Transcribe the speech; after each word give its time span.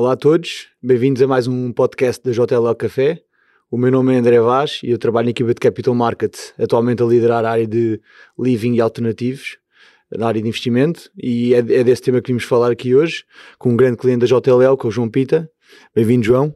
Olá 0.00 0.12
a 0.12 0.16
todos, 0.16 0.68
bem-vindos 0.82 1.20
a 1.20 1.26
mais 1.26 1.46
um 1.46 1.70
podcast 1.70 2.24
da 2.24 2.32
JLL 2.32 2.74
Café. 2.74 3.22
O 3.70 3.76
meu 3.76 3.92
nome 3.92 4.14
é 4.14 4.16
André 4.16 4.40
Vaz 4.40 4.80
e 4.82 4.90
eu 4.90 4.96
trabalho 4.96 5.26
na 5.26 5.30
equipa 5.32 5.52
de 5.52 5.60
Capital 5.60 5.94
Market, 5.94 6.34
atualmente 6.58 7.02
a 7.02 7.04
liderar 7.04 7.44
a 7.44 7.50
área 7.50 7.66
de 7.66 8.00
living 8.38 8.76
e 8.76 8.80
alternativos, 8.80 9.58
na 10.10 10.26
área 10.26 10.40
de 10.40 10.48
investimento, 10.48 11.10
e 11.22 11.52
é, 11.52 11.58
é 11.58 11.84
desse 11.84 12.00
tema 12.00 12.22
que 12.22 12.28
vimos 12.28 12.44
falar 12.44 12.70
aqui 12.70 12.94
hoje, 12.94 13.24
com 13.58 13.72
um 13.72 13.76
grande 13.76 13.98
cliente 13.98 14.20
da 14.20 14.26
JLL, 14.26 14.74
que 14.74 14.86
é 14.86 14.88
o 14.88 14.90
João 14.90 15.06
Pita. 15.06 15.50
Bem-vindo, 15.94 16.24
João. 16.24 16.54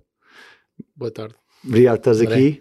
Boa 0.97 1.11
tarde. 1.11 1.35
Obrigado 1.63 2.01
por 2.01 2.13
estás 2.13 2.23
aqui. 2.23 2.59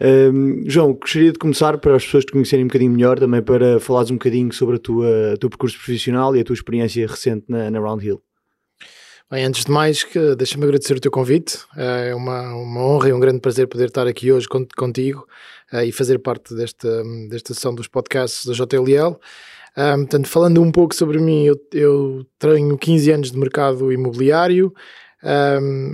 Um, 0.00 0.62
João, 0.70 0.92
gostaria 0.92 1.32
de 1.32 1.38
começar 1.40 1.78
para 1.78 1.96
as 1.96 2.04
pessoas 2.04 2.24
te 2.24 2.30
conhecerem 2.30 2.64
um 2.64 2.68
bocadinho 2.68 2.92
melhor, 2.92 3.18
também 3.18 3.42
para 3.42 3.80
falares 3.80 4.12
um 4.12 4.14
bocadinho 4.14 4.52
sobre 4.52 4.76
a 4.76 4.78
tua, 4.78 5.32
o 5.34 5.38
teu 5.38 5.50
percurso 5.50 5.76
profissional 5.78 6.36
e 6.36 6.40
a 6.40 6.44
tua 6.44 6.54
experiência 6.54 7.04
recente 7.08 7.44
na, 7.48 7.68
na 7.72 7.80
Round 7.80 8.06
Hill. 8.06 8.22
Bem, 9.32 9.46
antes 9.46 9.64
de 9.64 9.70
mais, 9.70 10.06
deixa-me 10.36 10.64
agradecer 10.64 10.94
o 10.94 11.00
teu 11.00 11.10
convite. 11.10 11.56
É 11.74 12.14
uma, 12.14 12.54
uma 12.54 12.84
honra 12.84 13.08
e 13.08 13.12
um 13.14 13.18
grande 13.18 13.40
prazer 13.40 13.66
poder 13.66 13.88
estar 13.88 14.06
aqui 14.06 14.30
hoje 14.30 14.46
contigo 14.76 15.26
uh, 15.72 15.80
e 15.80 15.90
fazer 15.90 16.18
parte 16.18 16.54
desta, 16.54 17.02
desta 17.30 17.54
sessão 17.54 17.74
dos 17.74 17.88
podcasts 17.88 18.44
da 18.44 18.52
JLL. 18.52 19.18
Um, 19.74 20.00
portanto, 20.00 20.28
falando 20.28 20.60
um 20.60 20.70
pouco 20.70 20.94
sobre 20.94 21.18
mim, 21.18 21.46
eu, 21.46 21.56
eu 21.72 22.26
tenho 22.38 22.76
15 22.76 23.10
anos 23.10 23.30
de 23.32 23.38
mercado 23.38 23.90
imobiliário. 23.90 24.70
Um, 25.24 25.92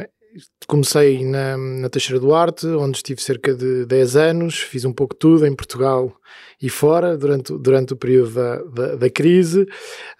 comecei 0.67 1.25
na, 1.25 1.57
na 1.57 1.89
Teixeira 1.89 2.21
Duarte, 2.21 2.67
onde 2.67 2.99
estive 2.99 3.23
cerca 3.23 3.55
de 3.55 3.87
10 3.87 4.17
anos, 4.17 4.59
fiz 4.59 4.85
um 4.85 4.93
pouco 4.93 5.15
tudo 5.15 5.47
em 5.47 5.55
Portugal 5.55 6.15
e 6.61 6.69
fora 6.69 7.17
durante, 7.17 7.57
durante 7.59 7.93
o 7.93 7.97
período 7.97 8.35
da, 8.35 8.63
da, 8.63 8.95
da 8.97 9.11
crise. 9.11 9.63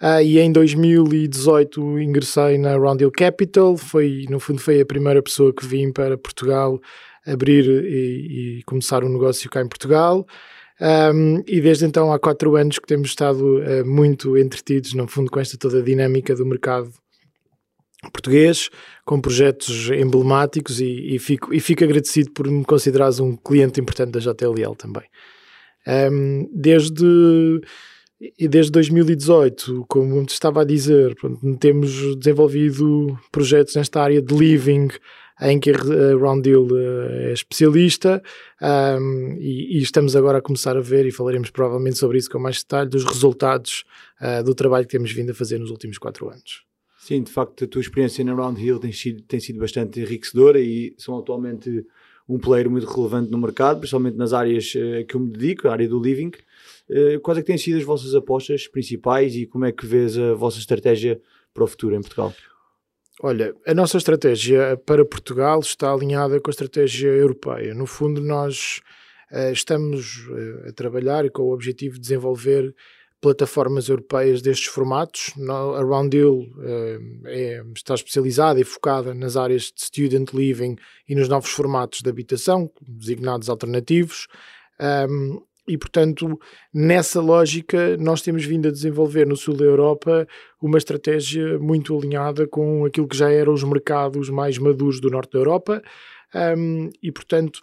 Uh, 0.01 0.21
e 0.23 0.39
em 0.39 0.51
2018 0.51 1.99
ingressei 1.99 2.57
na 2.57 2.75
Roundhill 2.75 3.11
Capital, 3.11 3.77
foi, 3.77 4.25
no 4.29 4.39
fundo 4.39 4.61
foi 4.61 4.81
a 4.81 4.85
primeira 4.85 5.21
pessoa 5.21 5.53
que 5.53 5.65
vim 5.65 5.91
para 5.91 6.17
Portugal 6.17 6.79
abrir 7.25 7.65
e, 7.65 8.59
e 8.59 8.63
começar 8.63 9.03
um 9.03 9.09
negócio 9.09 9.49
cá 9.49 9.61
em 9.61 9.67
Portugal. 9.67 10.25
Um, 10.81 11.43
e 11.45 11.59
desde 11.59 11.85
então 11.85 12.11
há 12.11 12.17
quatro 12.17 12.55
anos 12.55 12.79
que 12.79 12.87
temos 12.87 13.09
estado 13.09 13.59
uh, 13.59 13.85
muito 13.85 14.37
entretidos, 14.37 14.93
no 14.93 15.07
fundo, 15.07 15.29
com 15.29 15.39
esta 15.39 15.57
toda 15.57 15.79
a 15.79 15.83
dinâmica 15.83 16.33
do 16.33 16.45
mercado 16.45 16.89
português, 18.07 18.69
com 19.05 19.19
projetos 19.19 19.89
emblemáticos 19.89 20.79
e, 20.79 21.15
e, 21.15 21.19
fico, 21.19 21.53
e 21.53 21.59
fico 21.59 21.83
agradecido 21.83 22.31
por 22.31 22.47
me 22.47 22.63
considerares 22.63 23.19
um 23.19 23.35
cliente 23.35 23.81
importante 23.81 24.11
da 24.11 24.19
JLL 24.19 24.75
também. 24.77 25.03
Um, 25.87 26.49
desde, 26.53 27.61
desde 28.39 28.71
2018, 28.71 29.85
como 29.87 30.25
te 30.25 30.33
estava 30.33 30.61
a 30.61 30.65
dizer, 30.65 31.15
pronto, 31.15 31.57
temos 31.57 32.15
desenvolvido 32.17 33.17
projetos 33.31 33.75
nesta 33.75 34.01
área 34.01 34.21
de 34.21 34.33
living, 34.33 34.89
em 35.41 35.59
que 35.59 35.71
a 35.71 35.73
Roundhill 36.19 36.67
é 37.09 37.31
especialista 37.31 38.21
um, 38.61 39.37
e, 39.39 39.77
e, 39.77 39.81
estamos 39.81 40.13
agora 40.13 40.39
a 40.39 40.41
começar 40.41 40.75
a 40.75 40.81
ver, 40.81 41.05
e 41.05 41.11
falaremos 41.11 41.49
provavelmente 41.49 41.97
sobre 41.97 42.17
isso 42.17 42.29
com 42.29 42.39
mais 42.39 42.57
detalhe, 42.57 42.89
dos 42.89 43.05
resultados 43.05 43.85
uh, 44.21 44.43
do 44.43 44.53
trabalho 44.53 44.85
que 44.85 44.91
temos 44.91 45.13
vindo 45.13 45.31
a 45.31 45.33
fazer 45.33 45.57
nos 45.57 45.71
últimos 45.71 45.97
quatro 45.97 46.27
anos. 46.27 46.68
Sim, 47.09 47.23
de 47.23 47.31
facto, 47.31 47.63
a 47.63 47.67
tua 47.67 47.81
experiência 47.81 48.23
na 48.23 48.35
Round 48.35 48.63
Hill 48.63 48.77
tem 48.77 48.91
sido, 48.91 49.23
tem 49.23 49.39
sido 49.39 49.57
bastante 49.57 49.99
enriquecedora 49.99 50.59
e 50.59 50.93
são 50.95 51.17
atualmente 51.17 51.83
um 52.27 52.37
player 52.37 52.69
muito 52.69 52.85
relevante 52.85 53.31
no 53.31 53.39
mercado, 53.39 53.79
principalmente 53.79 54.15
nas 54.15 54.31
áreas 54.31 54.75
uh, 54.75 55.03
que 55.07 55.15
eu 55.15 55.19
me 55.19 55.31
dedico, 55.31 55.67
a 55.67 55.71
área 55.71 55.89
do 55.89 55.99
living. 55.99 56.31
Uh, 56.87 57.19
quais 57.21 57.39
é 57.39 57.41
que 57.41 57.47
têm 57.47 57.57
sido 57.57 57.79
as 57.79 57.83
vossas 57.83 58.13
apostas 58.13 58.67
principais 58.67 59.35
e 59.35 59.47
como 59.47 59.65
é 59.65 59.71
que 59.71 59.87
vês 59.87 60.19
a 60.19 60.35
vossa 60.35 60.59
estratégia 60.59 61.19
para 61.51 61.63
o 61.63 61.67
futuro 61.67 61.95
em 61.95 62.01
Portugal? 62.01 62.31
Olha, 63.23 63.55
a 63.65 63.73
nossa 63.73 63.97
estratégia 63.97 64.79
para 64.85 65.03
Portugal 65.03 65.61
está 65.61 65.91
alinhada 65.91 66.39
com 66.39 66.51
a 66.51 66.53
estratégia 66.53 67.09
europeia. 67.09 67.73
No 67.73 67.87
fundo, 67.87 68.21
nós 68.21 68.81
uh, 69.31 69.51
estamos 69.51 70.27
a 70.67 70.71
trabalhar 70.73 71.27
com 71.31 71.41
o 71.41 71.53
objetivo 71.55 71.95
de 71.95 72.01
desenvolver 72.01 72.71
plataformas 73.21 73.89
europeias 73.89 74.41
destes 74.41 74.67
formatos. 74.67 75.33
A 75.49 75.81
Roundhill 75.81 76.51
uh, 76.57 77.27
é, 77.27 77.63
está 77.75 77.93
especializada 77.93 78.59
e 78.59 78.63
focada 78.63 79.13
nas 79.13 79.35
áreas 79.35 79.63
de 79.63 79.83
student 79.83 80.31
living 80.33 80.75
e 81.07 81.15
nos 81.15 81.27
novos 81.27 81.49
formatos 81.49 82.01
de 82.01 82.09
habitação, 82.09 82.71
designados 82.81 83.49
alternativos. 83.49 84.27
Um, 84.79 85.41
e, 85.69 85.77
portanto, 85.77 86.39
nessa 86.73 87.21
lógica, 87.21 87.95
nós 87.97 88.23
temos 88.23 88.43
vindo 88.43 88.67
a 88.67 88.71
desenvolver 88.71 89.27
no 89.27 89.35
sul 89.35 89.55
da 89.55 89.65
Europa 89.65 90.27
uma 90.59 90.79
estratégia 90.79 91.59
muito 91.59 91.95
alinhada 91.95 92.47
com 92.47 92.85
aquilo 92.85 93.07
que 93.07 93.15
já 93.15 93.31
eram 93.31 93.53
os 93.53 93.63
mercados 93.63 94.31
mais 94.31 94.57
maduros 94.57 94.99
do 94.99 95.11
norte 95.11 95.33
da 95.33 95.39
Europa. 95.39 95.79
Um, 96.33 96.89
e, 97.03 97.11
portanto, 97.11 97.61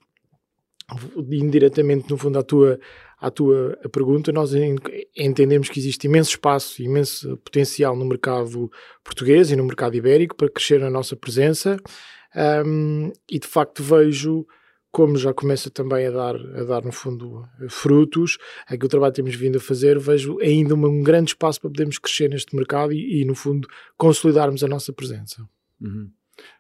indiretamente, 1.31 2.09
no 2.09 2.17
fundo, 2.17 2.39
à 2.39 2.45
tua, 2.45 2.79
à 3.19 3.31
tua 3.31 3.79
pergunta, 3.91 4.31
nós 4.31 4.53
entendemos 5.17 5.69
que 5.69 5.79
existe 5.79 6.07
imenso 6.07 6.31
espaço, 6.31 6.83
imenso 6.83 7.37
potencial 7.39 7.97
no 7.97 8.05
mercado 8.05 8.71
português 9.03 9.51
e 9.51 9.57
no 9.57 9.65
mercado 9.65 9.97
ibérico 9.97 10.37
para 10.37 10.51
crescer 10.51 10.83
a 10.83 10.91
nossa 10.91 11.17
presença 11.17 11.79
um, 12.67 13.11
e 13.31 13.39
de 13.39 13.47
facto 13.47 13.83
vejo 13.83 14.47
como 14.97 15.19
já 15.19 15.35
começa 15.35 15.69
também 15.69 16.07
a 16.07 16.11
dar, 16.11 16.37
a 16.37 16.65
dar 16.65 16.83
no 16.83 16.91
fundo 16.91 17.47
frutos, 17.69 18.39
aquele 18.67 18.89
trabalho 18.89 19.13
que 19.13 19.17
temos 19.17 19.35
vindo 19.35 19.59
a 19.59 19.61
fazer, 19.61 19.99
vejo 19.99 20.39
ainda 20.41 20.75
um 20.75 21.03
grande 21.03 21.33
espaço 21.33 21.61
para 21.61 21.69
podermos 21.69 21.99
crescer 21.99 22.31
neste 22.31 22.57
mercado 22.57 22.95
e, 22.95 23.21
e 23.21 23.25
no 23.27 23.35
fundo 23.35 23.69
consolidarmos 23.99 24.65
a 24.65 24.69
nossa 24.69 24.95
presença. 24.95 25.47
Uhum. 25.79 26.11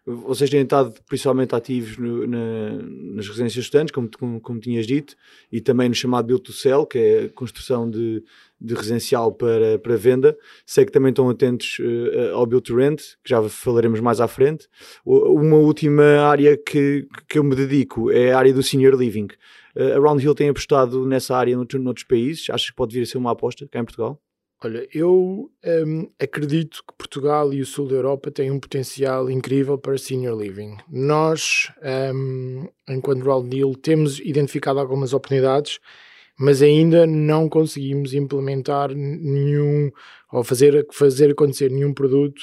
Vocês 0.06 0.48
têm 0.48 0.62
estado 0.62 0.94
principalmente 1.08 1.54
ativos 1.54 1.98
no, 1.98 2.26
na, 2.26 2.78
nas 3.14 3.26
residências 3.26 3.64
estudantes, 3.64 3.92
como, 3.92 4.08
como, 4.16 4.40
como, 4.40 4.60
tinhas 4.60 4.86
dito, 4.86 5.16
e 5.50 5.60
também 5.60 5.88
no 5.88 5.94
chamado 5.94 6.26
Build 6.26 6.44
to 6.44 6.52
Sell, 6.52 6.86
que 6.86 6.98
é 6.98 7.24
a 7.24 7.28
construção 7.30 7.90
de, 7.90 8.22
de 8.60 8.74
residencial 8.74 9.32
para, 9.32 9.78
para 9.80 9.96
venda. 9.96 10.36
Sei 10.64 10.84
que 10.84 10.92
também 10.92 11.10
estão 11.10 11.28
atentos 11.28 11.78
uh, 11.80 12.34
ao 12.34 12.46
Build 12.46 12.62
to 12.62 12.76
Rent, 12.76 13.02
que 13.22 13.30
já 13.30 13.42
falaremos 13.48 13.98
mais 14.00 14.20
à 14.20 14.28
frente. 14.28 14.68
Uma 15.04 15.56
última 15.56 16.04
área 16.20 16.56
que, 16.56 17.08
que 17.28 17.38
eu 17.38 17.44
me 17.44 17.56
dedico 17.56 18.10
é 18.12 18.32
a 18.32 18.38
área 18.38 18.52
do 18.52 18.62
Senior 18.62 18.94
Living. 18.94 19.28
Uh, 19.74 19.96
a 19.96 19.98
Round 19.98 20.24
Hill 20.24 20.36
tem 20.36 20.48
apostado 20.48 21.04
nessa 21.04 21.36
área 21.36 21.56
noutros, 21.56 21.82
noutros 21.82 22.06
países. 22.06 22.48
Achas 22.48 22.70
que 22.70 22.76
pode 22.76 22.94
vir 22.94 23.02
a 23.02 23.06
ser 23.06 23.18
uma 23.18 23.32
aposta 23.32 23.66
cá 23.66 23.80
em 23.80 23.84
Portugal? 23.84 24.22
Olha, 24.64 24.88
eu 24.92 25.50
um, 25.86 26.10
acredito 26.18 26.82
que 26.86 26.94
Portugal 26.96 27.52
e 27.52 27.60
o 27.60 27.66
sul 27.66 27.86
da 27.86 27.94
Europa 27.94 28.30
têm 28.30 28.50
um 28.50 28.58
potencial 28.58 29.30
incrível 29.30 29.76
para 29.76 29.98
senior 29.98 30.40
living. 30.40 30.78
Nós, 30.90 31.70
um, 32.14 32.66
enquanto 32.88 33.22
Round 33.22 33.50
Deal, 33.50 33.74
temos 33.74 34.18
identificado 34.18 34.80
algumas 34.80 35.12
oportunidades, 35.12 35.78
mas 36.38 36.62
ainda 36.62 37.06
não 37.06 37.50
conseguimos 37.50 38.14
implementar 38.14 38.94
nenhum 38.94 39.90
ou 40.32 40.42
fazer, 40.42 40.86
fazer 40.90 41.32
acontecer 41.32 41.70
nenhum 41.70 41.92
produto, 41.92 42.40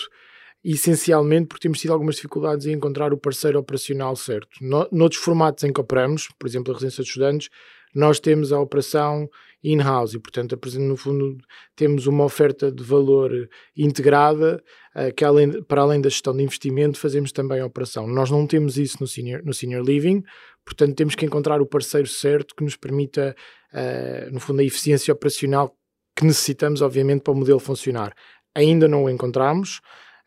essencialmente 0.64 1.48
porque 1.48 1.64
temos 1.64 1.80
tido 1.80 1.94
algumas 1.94 2.16
dificuldades 2.16 2.68
em 2.68 2.74
encontrar 2.74 3.12
o 3.12 3.18
parceiro 3.18 3.58
operacional 3.58 4.16
certo. 4.16 4.50
No, 4.62 4.88
noutros 4.92 5.20
formatos 5.20 5.64
em 5.64 5.74
que 5.74 5.82
operamos, 5.82 6.30
por 6.38 6.48
exemplo, 6.48 6.72
a 6.72 6.76
residência 6.76 7.04
de 7.04 7.10
estudantes, 7.10 7.50
nós 7.94 8.20
temos 8.20 8.52
a 8.52 8.60
operação 8.60 9.30
in-house 9.64 10.14
e, 10.14 10.20
portanto, 10.20 10.60
no 10.80 10.98
fundo, 10.98 11.38
temos 11.76 12.06
uma 12.06 12.26
oferta 12.26 12.72
de 12.72 12.84
valor 12.84 13.32
integrada 13.76 14.62
uh, 14.96 15.14
que, 15.16 15.24
além, 15.24 15.64
para 15.64 15.82
além 15.82 16.02
da 16.02 16.10
gestão 16.10 16.36
de 16.36 16.44
investimento, 16.44 17.00
fazemos 17.00 17.32
também 17.32 17.62
a 17.62 17.66
operação. 17.66 18.06
Nós 18.08 18.30
não 18.30 18.46
temos 18.46 18.78
isso 18.78 18.98
no 19.00 19.08
senior, 19.08 19.42
no 19.44 19.54
senior 19.54 19.84
living, 19.84 20.22
portanto, 20.66 20.96
temos 20.96 21.16
que 21.16 21.26
encontrar 21.26 21.62
o 21.62 21.66
parceiro 21.66 22.08
certo 22.08 22.56
que 22.56 22.64
nos 22.64 22.76
permita, 22.76 23.36
uh, 23.74 24.34
no 24.34 24.40
fundo, 24.40 24.60
a 24.60 24.66
eficiência 24.66 25.14
operacional 25.14 25.76
que 26.16 26.26
necessitamos, 26.26 26.82
obviamente, 26.82 27.22
para 27.22 27.34
o 27.34 27.38
modelo 27.38 27.60
funcionar. 27.60 28.14
Ainda 28.54 28.88
não 28.88 29.06
o 29.06 29.10
encontramos 29.10 29.80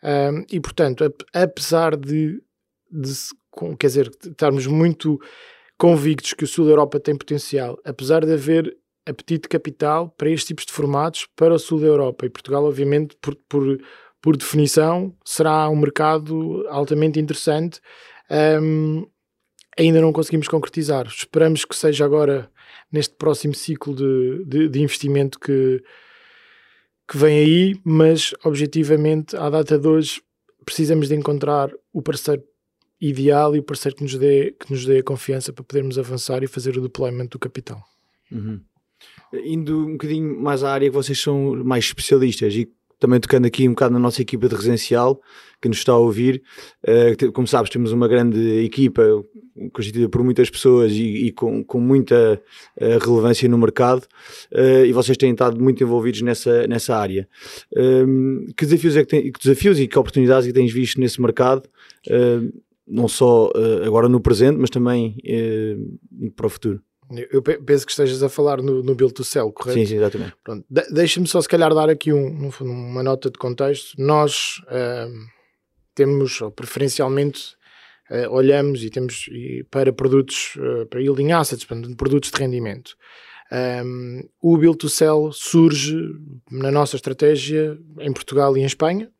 uh, 0.02 0.44
e, 0.50 0.58
portanto, 0.60 1.04
apesar 1.32 1.96
de, 1.96 2.40
de 2.90 3.12
quer 3.78 3.86
dizer, 3.86 4.10
estarmos 4.24 4.66
muito 4.66 5.20
convictos 5.78 6.32
que 6.32 6.44
o 6.44 6.46
sul 6.46 6.64
da 6.64 6.72
Europa 6.72 6.98
tem 6.98 7.16
potencial, 7.16 7.78
apesar 7.84 8.24
de 8.24 8.32
haver 8.32 8.76
apetite 9.06 9.48
capital 9.48 10.10
para 10.10 10.28
estes 10.28 10.48
tipos 10.48 10.66
de 10.66 10.72
formatos 10.72 11.26
para 11.36 11.54
o 11.54 11.58
sul 11.58 11.80
da 11.80 11.86
Europa. 11.86 12.26
E 12.26 12.30
Portugal, 12.30 12.64
obviamente, 12.64 13.16
por, 13.20 13.36
por, 13.48 13.80
por 14.20 14.36
definição, 14.36 15.14
será 15.24 15.68
um 15.68 15.76
mercado 15.76 16.66
altamente 16.68 17.20
interessante. 17.20 17.80
Um, 18.60 19.06
ainda 19.78 20.00
não 20.00 20.12
conseguimos 20.12 20.48
concretizar. 20.48 21.06
Esperamos 21.06 21.64
que 21.64 21.76
seja 21.76 22.04
agora, 22.04 22.50
neste 22.90 23.14
próximo 23.14 23.54
ciclo 23.54 23.94
de, 23.94 24.44
de, 24.44 24.68
de 24.68 24.82
investimento 24.82 25.38
que, 25.38 25.82
que 27.08 27.16
vem 27.16 27.38
aí, 27.38 27.80
mas 27.84 28.34
objetivamente, 28.44 29.36
à 29.36 29.48
data 29.48 29.78
de 29.78 29.86
hoje, 29.86 30.20
precisamos 30.64 31.08
de 31.08 31.14
encontrar 31.14 31.70
o 31.92 32.02
parceiro 32.02 32.42
ideal 33.00 33.54
e 33.54 33.60
o 33.60 33.62
parceiro 33.62 33.96
que 33.96 34.02
nos 34.02 34.16
dê, 34.16 34.52
que 34.58 34.70
nos 34.70 34.84
dê 34.84 34.98
a 34.98 35.02
confiança 35.02 35.52
para 35.52 35.62
podermos 35.62 35.98
avançar 35.98 36.42
e 36.42 36.46
fazer 36.46 36.76
o 36.76 36.80
deployment 36.80 37.26
do 37.26 37.38
capital. 37.38 37.80
Uhum. 38.32 38.60
Indo 39.44 39.86
um 39.86 39.92
bocadinho 39.92 40.40
mais 40.40 40.62
à 40.62 40.72
área 40.72 40.88
que 40.88 40.94
vocês 40.94 41.20
são 41.20 41.64
mais 41.64 41.84
especialistas 41.84 42.54
e 42.54 42.68
também 42.98 43.20
tocando 43.20 43.46
aqui 43.46 43.68
um 43.68 43.72
bocado 43.72 43.92
na 43.92 43.98
nossa 43.98 44.22
equipa 44.22 44.48
de 44.48 44.54
residencial, 44.54 45.20
que 45.60 45.68
nos 45.68 45.78
está 45.78 45.92
a 45.92 45.98
ouvir. 45.98 46.42
Uh, 46.82 47.32
como 47.32 47.46
sabes, 47.46 47.70
temos 47.70 47.92
uma 47.92 48.08
grande 48.08 48.64
equipa 48.64 49.02
constituída 49.72 50.08
por 50.08 50.22
muitas 50.22 50.50
pessoas 50.50 50.92
e, 50.92 51.26
e 51.26 51.32
com, 51.32 51.64
com, 51.64 51.80
muita 51.80 52.40
uh, 52.80 52.98
relevância 53.04 53.48
no 53.48 53.58
mercado 53.58 54.04
uh, 54.52 54.84
e 54.84 54.92
vocês 54.92 55.16
têm 55.16 55.32
estado 55.32 55.62
muito 55.62 55.82
envolvidos 55.82 56.22
nessa, 56.22 56.66
nessa 56.66 56.96
área. 56.96 57.28
Ehm, 57.74 58.46
que, 58.56 58.64
desafios 58.64 58.96
é 58.96 59.00
que, 59.02 59.08
tem, 59.08 59.32
que 59.32 59.40
desafios 59.40 59.78
e 59.78 59.86
que 59.86 59.98
oportunidades 59.98 60.46
é 60.46 60.48
que 60.48 60.54
tens 60.54 60.72
visto 60.72 61.00
nesse 61.00 61.20
mercado? 61.20 61.68
não 62.88 63.08
só 63.08 63.50
agora 63.84 64.08
no 64.08 64.20
presente, 64.20 64.58
mas 64.58 64.70
também 64.70 65.16
para 66.36 66.46
o 66.46 66.48
futuro. 66.48 66.80
Eu 67.30 67.42
penso 67.42 67.86
que 67.86 67.92
estejas 67.92 68.22
a 68.22 68.28
falar 68.28 68.60
no, 68.60 68.82
no 68.82 68.94
Build 68.94 69.14
to 69.14 69.22
Sell, 69.22 69.52
correto? 69.52 69.78
Sim, 69.78 69.86
sim 69.86 69.96
exatamente. 69.96 70.34
De 70.68 70.82
deixa-me 70.90 71.26
só 71.26 71.40
se 71.40 71.48
calhar 71.48 71.72
dar 71.72 71.88
aqui 71.88 72.12
um, 72.12 72.50
uma 72.60 73.02
nota 73.02 73.30
de 73.30 73.38
contexto. 73.38 73.94
Nós 73.96 74.60
uh, 74.64 75.26
temos, 75.94 76.40
ou 76.40 76.50
preferencialmente, 76.50 77.54
uh, 78.10 78.30
olhamos 78.30 78.82
e 78.82 78.90
temos 78.90 79.28
e 79.30 79.64
para 79.70 79.92
produtos, 79.92 80.56
uh, 80.56 80.86
para 80.86 81.00
yielding 81.00 81.32
assets, 81.32 81.66
produtos 81.96 82.30
de 82.30 82.38
rendimento. 82.38 82.96
Um, 83.52 84.28
o 84.42 84.56
Build 84.58 84.78
to 84.78 84.88
Sell 84.88 85.30
surge 85.32 85.96
na 86.50 86.70
nossa 86.72 86.96
estratégia 86.96 87.78
em 88.00 88.12
Portugal 88.12 88.56
e 88.56 88.60
em 88.60 88.64
Espanha. 88.64 89.10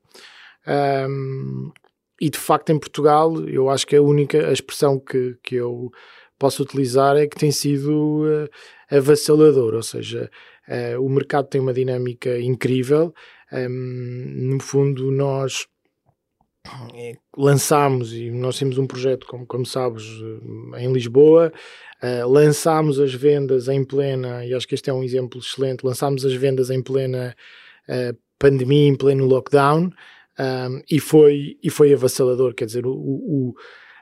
Um, 1.09 1.71
e 2.21 2.31
de 2.31 2.39
facto 2.39 2.71
em 2.71 2.79
Portugal 2.79 3.41
eu 3.49 3.69
acho 3.69 3.87
que 3.87 3.95
é 3.95 3.99
a 3.99 4.03
única 4.03 4.49
a 4.49 4.53
expressão 4.53 4.99
que, 4.99 5.37
que 5.43 5.55
eu 5.55 5.93
posso 6.39 6.63
utilizar 6.63 7.17
é 7.17 7.27
que 7.27 7.37
tem 7.37 7.51
sido 7.51 8.25
uh, 8.25 8.49
avassalador, 8.91 9.75
ou 9.75 9.83
seja, 9.83 10.31
uh, 10.69 11.01
o 11.05 11.09
mercado 11.09 11.49
tem 11.49 11.61
uma 11.61 11.73
dinâmica 11.73 12.39
incrível. 12.39 13.15
Um, 13.53 14.55
no 14.55 14.61
fundo, 14.61 15.11
nós 15.11 15.67
eh, 16.95 17.15
lançámos 17.37 18.13
e 18.13 18.31
nós 18.31 18.59
temos 18.59 18.77
um 18.79 18.87
projeto, 18.87 19.27
como, 19.27 19.47
como 19.47 19.65
sabes, 19.65 20.05
em 20.79 20.93
Lisboa. 20.93 21.53
Uh, 22.03 22.29
lançámos 22.29 23.01
as 23.01 23.15
vendas 23.15 23.69
em 23.69 23.83
plena, 23.83 24.45
e 24.45 24.53
acho 24.53 24.69
que 24.69 24.75
este 24.75 24.91
é 24.91 24.93
um 24.93 25.03
exemplo 25.03 25.41
excelente. 25.41 25.85
Lançámos 25.85 26.27
as 26.27 26.35
vendas 26.35 26.69
em 26.71 26.83
plena 26.83 27.35
uh, 27.89 28.19
pandemia, 28.39 28.89
em 28.89 28.95
pleno 28.95 29.25
lockdown, 29.25 29.91
um, 30.39 30.83
e, 30.91 31.01
foi, 31.01 31.57
e 31.63 31.71
foi 31.71 31.95
avassalador. 31.95 32.55
Quer 32.55 32.67
dizer, 32.67 32.87
o, 32.87 32.93
o 32.93 33.55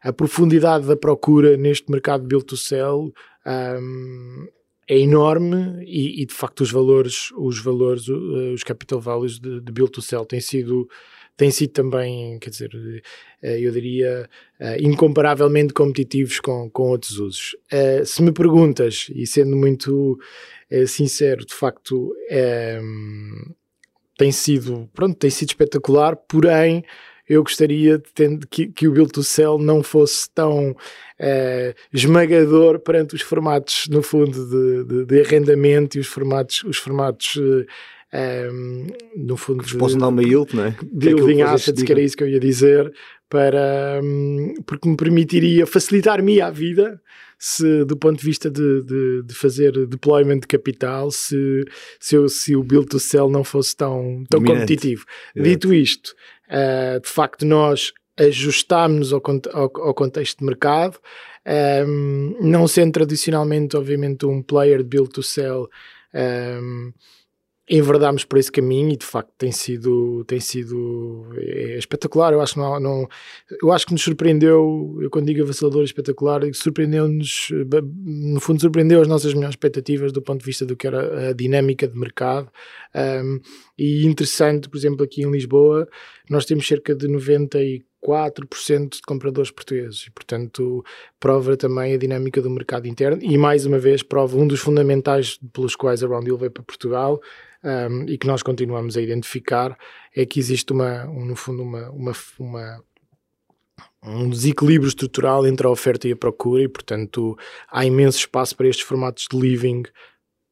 a 0.04 0.12
profundidade 0.12 0.86
da 0.86 0.96
procura 0.96 1.56
neste 1.56 1.90
mercado 1.90 2.26
build 2.26 2.44
to 2.44 2.58
sell 2.58 3.10
um, 3.46 4.46
é 4.86 4.98
enorme 4.98 5.82
e, 5.86 6.22
e, 6.22 6.26
de 6.26 6.34
facto 6.34 6.60
os 6.60 6.70
valores, 6.70 7.30
os 7.38 7.58
valores, 7.58 8.06
uh, 8.08 8.52
os 8.52 8.62
capital 8.62 9.00
values 9.00 9.40
de, 9.40 9.62
de 9.62 9.72
build 9.72 9.90
to 9.90 10.02
sell 10.02 10.26
têm 10.26 10.40
sido 10.40 10.86
têm 11.36 11.50
sido 11.50 11.72
também, 11.72 12.38
quer 12.38 12.50
dizer, 12.50 12.70
uh, 12.74 13.46
eu 13.46 13.72
diria, 13.72 14.28
uh, 14.60 14.86
incomparavelmente 14.86 15.72
competitivos 15.72 16.38
com, 16.38 16.68
com 16.70 16.90
outros 16.90 17.18
usos. 17.18 17.56
se 18.04 18.22
me 18.22 18.30
perguntas, 18.30 19.10
e 19.12 19.26
sendo 19.26 19.56
muito 19.56 20.18
sincero, 20.86 21.44
de 21.44 21.54
facto, 21.54 22.14
tem 24.16 24.30
sido, 24.30 24.88
pronto, 24.94 25.16
tem 25.16 25.30
sido 25.30 25.48
espetacular, 25.48 26.16
porém 26.16 26.84
eu 27.28 27.42
gostaria 27.42 27.98
de 27.98 28.46
que, 28.50 28.66
que, 28.68 28.88
o 28.88 28.92
Build 28.92 29.12
to 29.12 29.22
Sell 29.22 29.58
não 29.58 29.82
fosse 29.82 30.28
tão 30.34 30.70
uh, 30.70 31.74
esmagador 31.92 32.78
perante 32.78 33.14
os 33.14 33.22
formatos, 33.22 33.86
no 33.88 34.02
fundo, 34.02 34.46
de, 34.46 34.84
de, 34.84 35.04
de, 35.06 35.20
arrendamento 35.20 35.96
e 35.96 36.00
os 36.00 36.06
formatos, 36.06 36.62
os 36.64 36.76
formatos 36.76 37.36
uh, 37.36 37.66
um, 38.52 38.86
no 39.16 39.36
fundo, 39.36 39.64
que 39.64 39.76
possam 39.76 39.98
dar 39.98 40.08
uma 40.08 40.22
yield, 40.22 40.54
não 40.54 40.66
é? 40.66 40.76
De 40.82 41.08
yielding 41.08 41.42
assets, 41.42 41.82
que 41.82 41.90
era 41.90 42.00
isso 42.00 42.16
que 42.16 42.22
eu 42.22 42.28
ia 42.28 42.38
dizer, 42.38 42.92
para, 43.28 44.00
um, 44.02 44.54
porque 44.66 44.88
me 44.88 44.96
permitiria 44.96 45.66
facilitar-me 45.66 46.40
a 46.40 46.50
vida 46.50 47.00
se 47.38 47.84
do 47.84 47.96
ponto 47.96 48.18
de 48.18 48.24
vista 48.24 48.50
de, 48.50 48.82
de, 48.82 49.22
de, 49.24 49.34
fazer 49.34 49.86
deployment 49.86 50.38
de 50.38 50.46
capital, 50.46 51.10
se, 51.10 51.64
se, 52.00 52.14
eu, 52.14 52.28
se 52.28 52.56
o 52.56 52.62
build 52.62 52.86
to 52.86 52.98
sell 52.98 53.28
não 53.28 53.44
fosse 53.44 53.76
tão, 53.76 54.24
tão 54.30 54.42
competitivo. 54.42 55.04
Dito 55.36 55.74
isto, 55.74 56.14
Uh, 56.48 57.00
de 57.00 57.08
facto, 57.08 57.44
nós 57.44 57.92
ajustámos-nos 58.18 59.12
ao, 59.12 59.22
ao, 59.52 59.86
ao, 59.88 59.94
contexto 59.94 60.38
de 60.38 60.44
mercado, 60.44 60.98
um, 61.86 62.36
não 62.40 62.66
sendo 62.68 62.92
tradicionalmente, 62.92 63.76
obviamente, 63.76 64.24
um 64.24 64.42
player 64.42 64.78
de 64.78 64.84
build 64.84 65.10
to 65.10 65.22
sell. 65.22 65.68
Um, 66.14 66.92
enverdámos 67.68 68.24
por 68.24 68.38
esse 68.38 68.52
caminho 68.52 68.92
e 68.92 68.96
de 68.96 69.06
facto 69.06 69.30
tem 69.38 69.50
sido 69.50 70.22
tem 70.26 70.38
sido 70.38 71.26
é, 71.36 71.78
espetacular. 71.78 72.32
Eu 72.32 72.40
acho 72.40 72.58
não, 72.58 72.78
não 72.78 73.08
eu 73.62 73.72
acho 73.72 73.86
que 73.86 73.92
nos 73.92 74.02
surpreendeu 74.02 74.98
eu 75.00 75.08
quando 75.08 75.26
digo 75.26 75.42
avassalador 75.42 75.82
espetacular 75.82 76.42
surpreendeu-nos 76.52 77.48
no 78.04 78.40
fundo 78.40 78.60
surpreendeu 78.60 79.00
as 79.00 79.08
nossas 79.08 79.32
melhores 79.32 79.54
expectativas 79.54 80.12
do 80.12 80.20
ponto 80.20 80.40
de 80.40 80.46
vista 80.46 80.66
do 80.66 80.76
que 80.76 80.86
era 80.86 81.30
a 81.30 81.32
dinâmica 81.32 81.88
de 81.88 81.98
mercado. 81.98 82.50
Um, 82.94 83.40
e 83.78 84.06
interessante 84.06 84.68
por 84.68 84.76
exemplo 84.76 85.02
aqui 85.02 85.22
em 85.22 85.30
Lisboa 85.30 85.88
nós 86.28 86.44
temos 86.44 86.66
cerca 86.66 86.94
de 86.94 87.06
94% 87.06 87.82
de 88.96 89.02
compradores 89.02 89.50
portugueses 89.50 90.06
e, 90.06 90.10
portanto, 90.10 90.84
prova 91.20 91.56
também 91.56 91.94
a 91.94 91.98
dinâmica 91.98 92.40
do 92.40 92.48
mercado 92.48 92.86
interno 92.86 93.22
e, 93.22 93.36
mais 93.36 93.66
uma 93.66 93.78
vez, 93.78 94.02
prova 94.02 94.36
um 94.38 94.46
dos 94.46 94.60
fundamentais 94.60 95.38
pelos 95.52 95.76
quais 95.76 96.02
a 96.02 96.06
Roundhill 96.06 96.38
veio 96.38 96.50
para 96.50 96.62
Portugal, 96.62 97.20
um, 97.64 98.04
e 98.04 98.18
que 98.18 98.26
nós 98.26 98.42
continuamos 98.42 98.96
a 98.96 99.00
identificar 99.00 99.76
é 100.14 100.26
que 100.26 100.38
existe 100.38 100.72
uma, 100.72 101.06
um, 101.06 101.24
no 101.24 101.34
fundo 101.34 101.62
uma, 101.62 101.90
uma, 101.90 102.12
uma, 102.38 102.84
um 104.02 104.28
desequilíbrio 104.28 104.88
estrutural 104.88 105.46
entre 105.46 105.66
a 105.66 105.70
oferta 105.70 106.06
e 106.06 106.12
a 106.12 106.16
procura 106.16 106.62
e 106.62 106.68
portanto 106.68 107.36
há 107.70 107.84
imenso 107.84 108.18
espaço 108.18 108.54
para 108.54 108.68
estes 108.68 108.86
formatos 108.86 109.26
de 109.30 109.38
living 109.38 109.82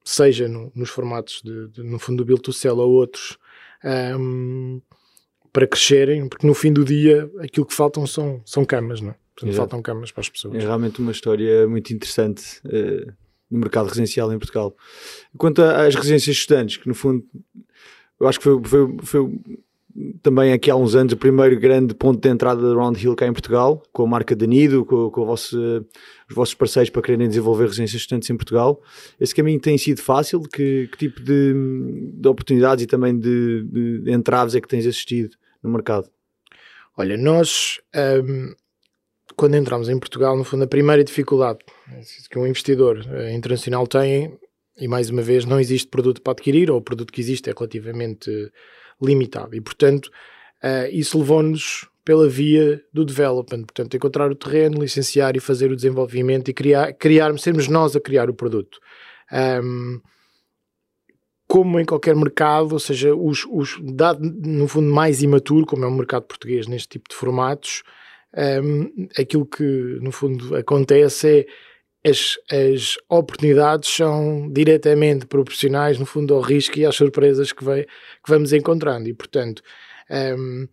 seja 0.02 0.48
no, 0.48 0.72
nos 0.74 0.88
formatos 0.88 1.42
de, 1.44 1.68
de, 1.68 1.82
no 1.82 1.98
fundo 1.98 2.18
do 2.18 2.24
build 2.24 2.42
to 2.42 2.52
sell 2.52 2.78
ou 2.78 2.90
outros 2.90 3.36
um, 4.18 4.80
para 5.52 5.66
crescerem 5.66 6.28
porque 6.28 6.46
no 6.46 6.54
fim 6.54 6.72
do 6.72 6.84
dia 6.84 7.30
aquilo 7.40 7.66
que 7.66 7.74
faltam 7.74 8.06
são, 8.06 8.40
são 8.44 8.64
camas 8.64 9.00
não 9.00 9.10
é? 9.10 9.22
Portanto, 9.34 9.56
faltam 9.56 9.82
camas 9.82 10.12
para 10.12 10.20
as 10.20 10.28
pessoas. 10.28 10.54
É 10.56 10.58
realmente 10.58 11.00
uma 11.00 11.10
história 11.10 11.66
muito 11.66 11.90
interessante. 11.92 12.60
Uh, 12.66 13.12
no 13.52 13.58
mercado 13.58 13.86
residencial 13.86 14.32
em 14.32 14.38
Portugal. 14.38 14.74
Quanto 15.36 15.62
às 15.62 15.94
residências 15.94 16.36
estudantes, 16.36 16.78
que 16.78 16.88
no 16.88 16.94
fundo 16.94 17.24
eu 18.18 18.28
acho 18.28 18.38
que 18.38 18.44
foi, 18.44 18.62
foi, 18.64 18.96
foi 19.02 19.40
também 20.22 20.52
aqui 20.52 20.70
há 20.70 20.76
uns 20.76 20.94
anos 20.94 21.12
o 21.12 21.16
primeiro 21.16 21.58
grande 21.58 21.94
ponto 21.94 22.20
de 22.20 22.28
entrada 22.28 22.62
da 22.62 22.74
Round 22.74 23.02
Hill 23.02 23.14
cá 23.14 23.26
em 23.26 23.32
Portugal, 23.32 23.82
com 23.92 24.04
a 24.04 24.06
marca 24.06 24.34
Danido, 24.34 24.84
com, 24.84 25.10
vosso, 25.10 25.58
os 26.28 26.34
vossos 26.34 26.54
parceiros 26.54 26.88
para 26.88 27.02
quererem 27.02 27.28
desenvolver 27.28 27.66
residências 27.66 28.00
estudantes 28.00 28.30
em 28.30 28.36
Portugal. 28.36 28.80
Esse 29.20 29.34
caminho 29.34 29.60
tem 29.60 29.76
sido 29.76 30.00
fácil? 30.00 30.40
Que, 30.40 30.88
que 30.92 30.98
tipo 30.98 31.20
de, 31.20 31.52
de, 32.14 32.28
oportunidades 32.28 32.84
e 32.84 32.86
também 32.86 33.18
de, 33.18 33.64
de 33.64 34.12
entraves 34.12 34.54
é 34.54 34.60
que 34.60 34.68
tens 34.68 34.86
assistido 34.86 35.36
no 35.62 35.70
mercado? 35.70 36.08
Olha, 36.96 37.16
nós 37.16 37.80
um, 38.24 38.54
quando 39.36 39.56
entramos 39.56 39.88
em 39.88 39.98
Portugal, 39.98 40.36
no 40.36 40.44
fundo, 40.44 40.64
a 40.64 40.66
primeira 40.66 41.02
dificuldade 41.02 41.58
que 42.30 42.38
um 42.38 42.46
investidor 42.46 42.98
uh, 42.98 43.30
internacional 43.30 43.86
tem, 43.86 44.38
e 44.78 44.88
mais 44.88 45.10
uma 45.10 45.22
vez, 45.22 45.44
não 45.44 45.60
existe 45.60 45.88
produto 45.88 46.22
para 46.22 46.32
adquirir, 46.32 46.70
ou 46.70 46.78
o 46.78 46.82
produto 46.82 47.12
que 47.12 47.20
existe 47.20 47.50
é 47.50 47.52
relativamente 47.52 48.30
limitado. 49.00 49.54
E, 49.54 49.60
portanto, 49.60 50.06
uh, 50.62 50.88
isso 50.90 51.18
levou-nos 51.18 51.88
pela 52.04 52.28
via 52.28 52.82
do 52.92 53.04
development, 53.04 53.62
portanto, 53.62 53.96
encontrar 53.96 54.30
o 54.30 54.34
terreno, 54.34 54.80
licenciar 54.80 55.36
e 55.36 55.40
fazer 55.40 55.70
o 55.70 55.76
desenvolvimento 55.76 56.50
e 56.50 56.54
criar, 56.54 56.92
criar 56.94 57.36
sermos 57.38 57.68
nós 57.68 57.94
a 57.94 58.00
criar 58.00 58.28
o 58.28 58.34
produto. 58.34 58.78
Um, 59.32 60.00
como 61.46 61.78
em 61.78 61.84
qualquer 61.84 62.16
mercado, 62.16 62.72
ou 62.72 62.78
seja, 62.78 63.14
os, 63.14 63.46
os, 63.50 63.78
dado 63.82 64.20
no 64.22 64.66
fundo 64.66 64.90
mais 64.90 65.22
imaturo, 65.22 65.66
como 65.66 65.84
é 65.84 65.86
o 65.86 65.92
mercado 65.92 66.22
português 66.22 66.66
neste 66.66 66.88
tipo 66.88 67.10
de 67.10 67.14
formatos, 67.14 67.82
um, 68.36 69.08
aquilo 69.18 69.46
que 69.46 69.98
no 70.00 70.10
fundo 70.10 70.56
acontece 70.56 71.40
é 71.40 71.46
as, 72.04 72.36
as 72.50 72.96
oportunidades 73.08 73.88
são 73.88 74.50
diretamente 74.50 75.26
proporcionais 75.26 75.98
no 75.98 76.06
fundo 76.06 76.34
ao 76.34 76.40
risco 76.40 76.78
e 76.78 76.84
às 76.84 76.96
surpresas 76.96 77.52
que, 77.52 77.62
vai, 77.62 77.84
que 77.84 78.28
vamos 78.28 78.52
encontrando. 78.52 79.08
E 79.08 79.14
portanto 79.14 79.62
um, 80.10 80.66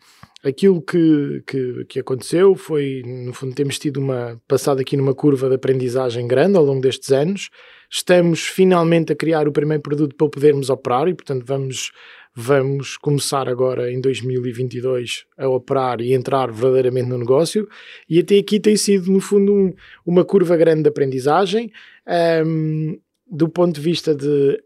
aquilo 0.43 0.81
que, 0.81 1.43
que, 1.45 1.85
que, 1.85 1.99
aconteceu 1.99 2.55
foi 2.55 3.03
no 3.05 3.31
fundo 3.33 3.53
temos 3.53 3.77
tido 3.77 3.97
uma 3.97 4.41
passada 4.47 4.81
aqui 4.81 4.97
numa 4.97 5.13
curva 5.13 5.47
de 5.49 5.55
aprendizagem 5.55 6.27
grande 6.27 6.57
ao 6.57 6.63
longo 6.63 6.81
destes 6.81 7.11
anos. 7.11 7.49
Estamos 7.91 8.41
finalmente 8.41 9.13
a 9.13 9.15
criar 9.15 9.47
o 9.47 9.51
primeiro 9.51 9.81
produto 9.81 10.15
para 10.15 10.29
podermos 10.29 10.69
operar 10.69 11.07
e 11.07 11.13
portanto 11.13 11.43
vamos 11.45 11.91
vamos 12.36 12.98
começar 12.98 13.50
agora 13.50 13.91
em 13.91 14.00
2022 14.00 15.25
a 15.38 15.48
operar 15.48 16.01
e 16.01 16.13
entrar 16.13 16.51
verdadeiramente 16.51 17.09
no 17.09 17.17
negócio. 17.17 17.67
E 18.09 18.19
até 18.19 18.38
aqui 18.38 18.59
tem 18.59 18.75
sido, 18.77 19.12
no 19.12 19.19
fundo, 19.19 19.53
um, 19.53 19.74
uma 20.05 20.24
curva 20.24 20.55
grande 20.55 20.83
de 20.83 20.89
aprendizagem. 20.89 21.71
Um, 22.45 23.00
do 23.29 23.48
ponto 23.48 23.75
de 23.75 23.81
vista 23.81 24.15
de 24.15 24.62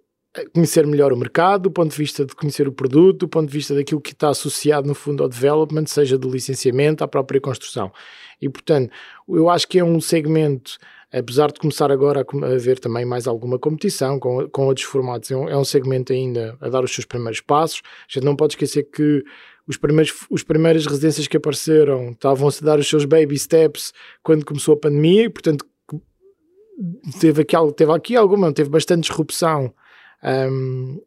conhecer 0.53 0.87
melhor 0.87 1.13
o 1.13 1.17
mercado, 1.17 1.63
do 1.63 1.71
ponto 1.71 1.91
de 1.91 1.97
vista 1.97 2.25
de 2.25 2.35
conhecer 2.35 2.67
o 2.67 2.71
produto, 2.71 3.19
do 3.19 3.27
ponto 3.27 3.47
de 3.47 3.53
vista 3.53 3.75
daquilo 3.75 4.01
que 4.01 4.13
está 4.13 4.29
associado 4.29 4.87
no 4.87 4.95
fundo 4.95 5.21
ao 5.21 5.29
development, 5.29 5.85
seja 5.85 6.17
do 6.17 6.29
licenciamento 6.29 7.03
à 7.03 7.07
própria 7.07 7.39
construção. 7.39 7.91
E 8.41 8.49
portanto, 8.49 8.91
eu 9.29 9.49
acho 9.49 9.67
que 9.67 9.77
é 9.77 9.83
um 9.83 10.01
segmento, 10.01 10.77
apesar 11.13 11.51
de 11.51 11.59
começar 11.59 11.91
agora 11.91 12.25
a 12.25 12.45
haver 12.47 12.79
também 12.79 13.05
mais 13.05 13.27
alguma 13.27 13.59
competição 13.59 14.19
com, 14.19 14.49
com 14.49 14.65
outros 14.65 14.85
formatos, 14.85 15.29
é 15.29 15.37
um, 15.37 15.47
é 15.47 15.57
um 15.57 15.63
segmento 15.63 16.11
ainda 16.11 16.57
a 16.59 16.69
dar 16.69 16.83
os 16.83 16.91
seus 16.91 17.05
primeiros 17.05 17.39
passos. 17.39 17.81
A 18.09 18.13
gente 18.13 18.25
não 18.25 18.35
pode 18.35 18.53
esquecer 18.53 18.83
que 18.83 19.23
os 19.67 19.77
primeiros, 19.77 20.13
os 20.29 20.43
primeiras 20.43 20.85
residências 20.85 21.27
que 21.27 21.37
apareceram 21.37 22.11
estavam-se 22.11 22.63
a 22.63 22.65
dar 22.65 22.79
os 22.79 22.89
seus 22.89 23.05
baby 23.05 23.37
steps 23.37 23.93
quando 24.23 24.43
começou 24.43 24.73
a 24.73 24.79
pandemia, 24.79 25.25
e 25.25 25.29
portanto 25.29 25.65
teve 27.19 27.43
aqui, 27.43 27.55
teve 27.77 27.91
aqui 27.91 28.15
alguma, 28.15 28.51
teve 28.51 28.69
bastante 28.69 29.07
disrupção 29.07 29.73
um, 30.23 30.99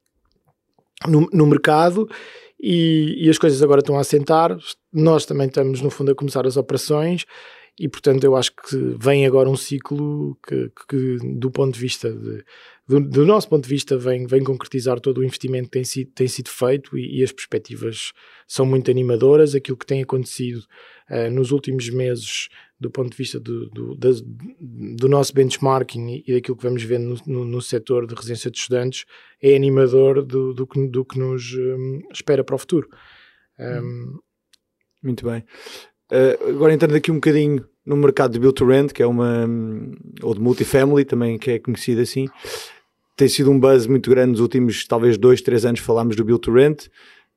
no, 1.07 1.29
no 1.33 1.47
mercado 1.47 2.09
e, 2.61 3.27
e, 3.27 3.29
as 3.29 3.37
coisas 3.37 3.63
agora 3.63 3.81
estão 3.81 3.99
a 3.99 4.01
assentar. 4.01 4.57
Nós 4.93 5.27
também 5.27 5.49
estamos, 5.49 5.83
no 5.83 5.91
fundo, 5.91 6.13
a 6.13 6.15
começar 6.15 6.47
as 6.47 6.57
operações 6.57 7.27
e, 7.78 7.88
portanto, 7.88 8.25
eu 8.25 8.35
acho 8.35 8.52
que 8.52 8.76
vem 8.99 9.26
agora 9.26 9.50
um 9.50 9.56
ciclo 9.56 10.38
que, 10.47 10.71
que 10.88 11.18
do 11.35 11.50
ponto 11.50 11.75
de 11.75 11.80
vista 11.80 12.11
de, 12.11 12.42
do, 12.88 13.00
do, 13.00 13.26
nosso 13.26 13.49
ponto 13.49 13.64
de 13.64 13.68
vista, 13.68 13.99
vem, 13.99 14.26
vem 14.26 14.42
concretizar 14.42 14.99
todo 14.99 15.18
o 15.18 15.25
investimento 15.25 15.64
que 15.64 15.73
tem 15.73 15.85
sido, 15.85 16.11
tem 16.12 16.28
sido 16.28 16.49
feito 16.49 16.97
e, 16.97 17.18
e 17.18 17.23
as 17.23 17.33
perspectivas 17.33 18.12
são 18.47 18.64
muito 18.64 18.90
animadoras. 18.90 19.54
Aquilo 19.54 19.76
que 19.76 19.85
tem 19.85 20.02
acontecido 20.02 20.61
uh, 21.11 21.30
nos 21.30 21.50
últimos 21.50 21.90
meses 21.90 22.49
do 22.78 22.90
ponto 22.90 23.11
de 23.11 23.16
vista 23.16 23.40
do, 23.40 23.68
do, 23.71 23.97
do, 23.97 25.09
nosso 25.09 25.35
benchmarking 25.35 26.23
e 26.26 26.35
daquilo 26.35 26.56
que 26.56 26.62
vamos 26.62 26.83
ver 26.83 26.99
no, 26.99 27.16
no, 27.26 27.45
no 27.45 27.61
setor 27.61 28.06
de 28.06 28.14
residência 28.14 28.50
de 28.50 28.59
estudantes 28.59 29.04
é 29.42 29.56
animador 29.56 30.23
do, 30.23 30.52
do, 30.52 30.66
que, 30.66 30.87
do 30.88 31.04
que 31.04 31.18
nos 31.18 31.54
um, 31.54 32.02
espera 32.12 32.45
para 32.45 32.54
o 32.54 32.59
futuro. 32.59 32.88
Um, 33.59 34.18
Muito 35.02 35.25
bem. 35.25 35.42
Uh, 36.13 36.51
agora 36.51 36.73
entrando 36.73 36.95
aqui 36.95 37.11
um 37.11 37.17
bocadinho 37.17 37.65
no 37.85 37.97
mercado 37.97 38.33
de 38.33 38.39
build 38.39 38.55
to 38.55 38.67
rent, 38.67 38.93
que 38.93 39.03
é 39.03 39.07
uma 39.07 39.49
ou 40.23 40.35
de 40.35 40.41
multifamily 40.41 41.05
também 41.05 41.39
que 41.39 41.53
é 41.53 41.59
conhecido 41.59 42.01
assim, 42.01 42.29
tem 43.17 43.29
sido 43.29 43.51
um 43.51 43.59
buzz 43.59 43.87
muito 43.87 44.11
grande 44.11 44.33
nos 44.33 44.41
últimos 44.41 44.87
talvez 44.87 45.17
dois, 45.17 45.41
três 45.41 45.65
anos 45.65 45.81
falámos 45.81 46.17
do 46.17 46.25
build 46.25 46.41
to 46.41 46.53
rent. 46.53 46.89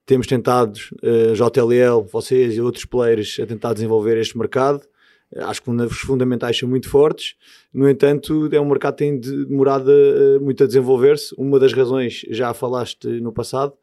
Temos 0.06 0.28
tentado, 0.28 0.78
uh, 1.04 1.34
JLL, 1.36 2.04
vocês 2.12 2.56
e 2.56 2.62
outros 2.62 2.84
players, 2.84 3.40
a 3.40 3.46
tentar 3.46 3.74
desenvolver 3.74 4.18
este 4.18 4.38
mercado. 4.38 4.82
Acho 5.38 5.62
que 5.62 5.70
os 5.70 6.00
fundamentais 6.00 6.58
são 6.58 6.68
muito 6.68 6.90
fortes, 6.90 7.36
no 7.72 7.88
entanto, 7.88 8.50
é 8.52 8.60
um 8.60 8.68
mercado 8.68 8.96
que 8.96 9.04
tem 9.04 9.20
demorado 9.20 9.92
muito 10.42 10.64
a 10.64 10.68
desenvolver-se. 10.68 11.36
Uma 11.38 11.60
das 11.60 11.72
razões 11.72 12.26
já 12.32 12.52
falaste 12.52 13.08
no 13.22 13.32
passado, 13.32 13.74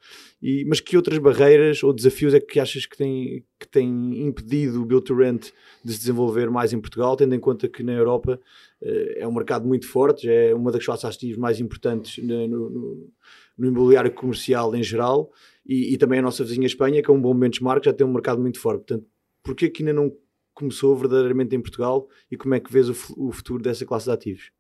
e, 0.42 0.64
mas 0.64 0.80
que 0.80 0.96
outras 0.96 1.18
barreiras 1.18 1.84
ou 1.84 1.92
desafios 1.92 2.34
é 2.34 2.40
que 2.40 2.58
achas 2.58 2.84
que 2.84 2.96
tem, 2.96 3.44
que 3.60 3.68
tem 3.68 4.26
impedido 4.26 4.82
o 4.82 4.84
Build 4.84 5.04
to 5.04 5.14
Rent 5.14 5.52
de 5.84 5.92
se 5.92 6.00
desenvolver 6.00 6.50
mais 6.50 6.72
em 6.72 6.80
Portugal, 6.80 7.16
tendo 7.16 7.34
em 7.34 7.40
conta 7.40 7.68
que 7.68 7.82
na 7.84 7.92
Europa 7.92 8.40
eh, 8.82 9.18
é 9.20 9.28
um 9.28 9.32
mercado 9.32 9.66
muito 9.68 9.86
forte, 9.86 10.28
é 10.28 10.52
uma 10.52 10.72
das 10.72 10.84
classes 10.84 11.04
ativas 11.04 11.38
mais 11.38 11.60
importantes 11.60 12.22
no, 12.24 12.48
no, 12.48 13.10
no 13.56 13.68
imobiliário 13.68 14.10
comercial 14.10 14.74
em 14.74 14.82
geral, 14.82 15.30
e, 15.64 15.94
e, 15.94 15.96
também 15.96 16.18
a 16.18 16.22
nossa 16.22 16.44
vizinha 16.44 16.66
Espanha, 16.66 17.02
que 17.02 17.10
é 17.10 17.14
um 17.14 17.20
bom 17.20 17.34
benchmark, 17.34 17.84
já 17.84 17.92
tem 17.92 18.06
um 18.06 18.12
mercado 18.12 18.40
muito 18.40 18.58
forte. 18.60 18.84
Portanto, 18.86 19.06
porquê 19.42 19.68
que 19.68 19.82
ainda 19.82 19.92
não 19.92 20.12
começou 20.56 20.96
verdadeiramente 20.96 21.54
em 21.54 21.60
Portugal 21.60 22.08
e 22.30 22.36
como 22.36 22.54
é 22.54 22.60
que 22.60 22.72
vês 22.72 22.88
o, 22.88 22.96
o 23.16 23.30
futuro 23.30 23.62
dessa 23.62 23.84
classe 23.86 24.06
de 24.06 24.12
ativos? 24.12 24.50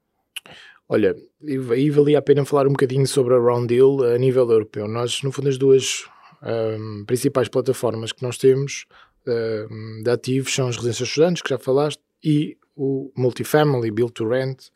Olha, 0.88 1.16
aí 1.72 1.90
valia 1.90 2.18
a 2.18 2.22
pena 2.22 2.44
falar 2.44 2.68
um 2.68 2.72
bocadinho 2.72 3.06
sobre 3.08 3.34
a 3.34 3.38
Round 3.38 3.66
Deal 3.66 4.04
a 4.04 4.16
nível 4.18 4.48
europeu. 4.48 4.86
Nós, 4.86 5.20
no 5.22 5.32
fundo, 5.32 5.48
as 5.48 5.58
duas 5.58 6.04
um, 6.42 7.04
principais 7.04 7.48
plataformas 7.48 8.12
que 8.12 8.22
nós 8.22 8.38
temos 8.38 8.86
um, 9.26 10.02
de 10.04 10.10
ativos 10.10 10.54
são 10.54 10.68
as 10.68 10.76
residências 10.76 11.08
estudantes, 11.08 11.42
que 11.42 11.50
já 11.50 11.58
falaste, 11.58 12.00
e 12.22 12.56
o 12.76 13.10
Multifamily 13.16 13.90
Build 13.90 14.12
to 14.12 14.28
Rent 14.28 14.68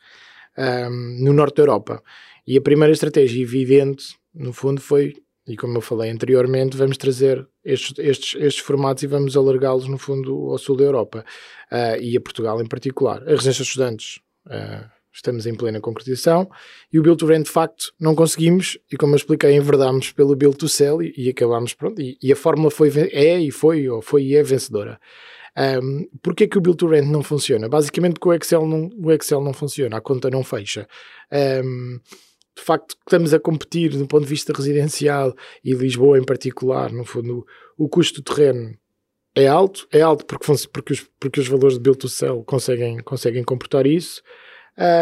um, 0.59 1.25
no 1.25 1.33
norte 1.33 1.57
da 1.57 1.63
Europa. 1.63 2.03
E 2.45 2.57
a 2.57 2.61
primeira 2.61 2.93
estratégia 2.93 3.41
evidente, 3.41 4.19
no 4.35 4.53
fundo, 4.53 4.81
foi 4.81 5.15
e 5.47 5.57
como 5.57 5.77
eu 5.77 5.81
falei 5.81 6.11
anteriormente, 6.11 6.77
vamos 6.77 6.97
trazer 6.97 7.47
estes, 7.65 7.99
estes, 7.99 8.41
estes 8.41 8.65
formatos 8.65 9.03
e 9.03 9.07
vamos 9.07 9.37
alargá-los, 9.37 9.89
no 9.89 9.99
fundo, 9.99 10.51
ao 10.51 10.59
sul 10.59 10.77
da 10.77 10.85
Europa 10.85 11.25
uh, 11.73 12.01
e 12.01 12.17
a 12.17 12.21
Portugal 12.21 12.61
em 12.61 12.67
particular. 12.67 13.23
A 13.23 13.31
residência 13.31 13.63
de 13.65 13.69
estudantes, 13.69 14.21
uh, 14.47 14.89
estamos 15.13 15.47
em 15.47 15.55
plena 15.55 15.81
concretização 15.81 16.49
e 16.93 16.99
o 16.99 17.03
Build 17.03 17.19
to 17.19 17.27
Rent, 17.27 17.45
de 17.45 17.51
facto, 17.51 17.93
não 17.99 18.15
conseguimos 18.15 18.79
e, 18.91 18.97
como 18.97 19.15
eu 19.15 19.17
expliquei, 19.17 19.53
enverdámos 19.55 20.13
pelo 20.13 20.37
Build 20.37 20.57
to 20.57 20.69
Sell 20.69 21.03
e, 21.03 21.13
e 21.17 21.29
acabámos, 21.29 21.75
pronto, 21.75 22.01
e, 22.01 22.17
e, 22.23 22.33
a 22.33 22.37
fórmula 22.37 22.71
foi, 22.71 22.91
é 23.13 23.41
e 23.41 23.51
foi, 23.51 23.89
ou 23.89 24.01
foi 24.01 24.25
e 24.25 24.37
é 24.37 24.43
vencedora. 24.43 25.01
Um, 25.57 26.09
Porquê 26.23 26.47
que 26.47 26.59
o 26.59 26.61
Build 26.61 26.79
to 26.79 26.87
Rent 26.87 27.07
não 27.07 27.23
funciona? 27.23 27.69
Basicamente 27.69 28.15
porque 28.15 28.29
o 28.29 28.35
Excel 28.35 28.67
não, 28.67 28.89
o 28.97 29.11
Excel 29.11 29.43
não 29.43 29.53
funciona, 29.53 29.97
a 29.97 30.01
conta 30.01 30.31
não 30.31 30.45
fecha. 30.45 30.87
Um, 31.65 31.99
de 32.57 32.63
facto 32.63 32.97
estamos 32.99 33.33
a 33.33 33.41
competir 33.41 33.91
do 33.91 34.07
ponto 34.07 34.25
de 34.25 34.29
vista 34.31 34.53
residencial 34.53 35.35
e 35.65 35.73
Lisboa 35.75 36.19
em 36.19 36.25
particular, 36.25 36.93
no 36.93 37.05
fundo, 37.05 37.47
o 37.79 37.89
custo 37.89 38.21
do 38.21 38.35
terreno 38.35 38.77
é 39.35 39.47
alto, 39.47 39.87
é 39.93 40.01
alto 40.01 40.27
porque, 40.27 40.47
porque, 40.73 40.93
os, 40.93 41.11
porque 41.19 41.41
os 41.41 41.49
valores 41.49 41.75
de 41.77 41.81
build 41.81 41.99
to 41.99 42.09
sell 42.09 42.43
conseguem, 42.45 42.99
conseguem 42.99 43.45
comportar 43.45 43.87
isso. 43.87 44.23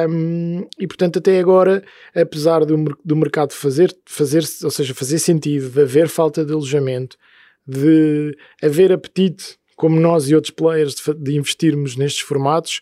Um, 0.09 0.67
e 0.78 0.87
portanto, 0.87 1.19
até 1.19 1.38
agora, 1.38 1.85
apesar 2.14 2.64
do, 2.64 2.97
do 3.05 3.17
mercado 3.17 3.52
fazer, 3.52 3.97
fazer, 4.05 4.43
ou 4.64 4.71
seja, 4.71 4.95
fazer 4.95 5.19
sentido, 5.19 5.71
de 5.71 5.83
haver 5.83 6.09
falta 6.09 6.45
de 6.45 6.52
alojamento, 6.52 7.17
de 7.67 8.37
haver 8.62 8.93
apetite, 8.93 9.57
como 9.76 10.00
nós 10.00 10.28
e 10.28 10.35
outros 10.35 10.50
players, 10.50 10.95
de, 10.95 11.14
de 11.14 11.37
investirmos 11.37 11.97
nestes 11.97 12.23
formatos, 12.23 12.81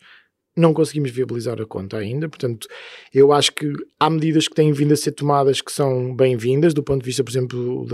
não 0.57 0.73
conseguimos 0.73 1.11
viabilizar 1.11 1.61
a 1.61 1.67
conta 1.67 1.99
ainda, 1.99 2.29
portanto, 2.31 2.67
eu 3.13 3.31
acho 3.31 3.53
que 3.53 3.71
há 4.01 4.09
medidas 4.09 4.49
que 4.49 4.55
têm 4.55 4.73
vindo 4.73 4.93
a 4.93 4.97
ser 4.97 5.13
tomadas 5.13 5.61
que 5.61 5.71
são 5.71 6.17
bem-vindas, 6.17 6.73
do 6.73 6.83
ponto 6.83 7.03
de 7.03 7.07
vista, 7.07 7.23
por 7.23 7.31
exemplo, 7.31 7.87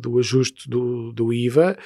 do 0.00 0.18
ajuste 0.18 0.68
do, 0.68 1.12
do, 1.12 1.32
IVA. 1.32 1.78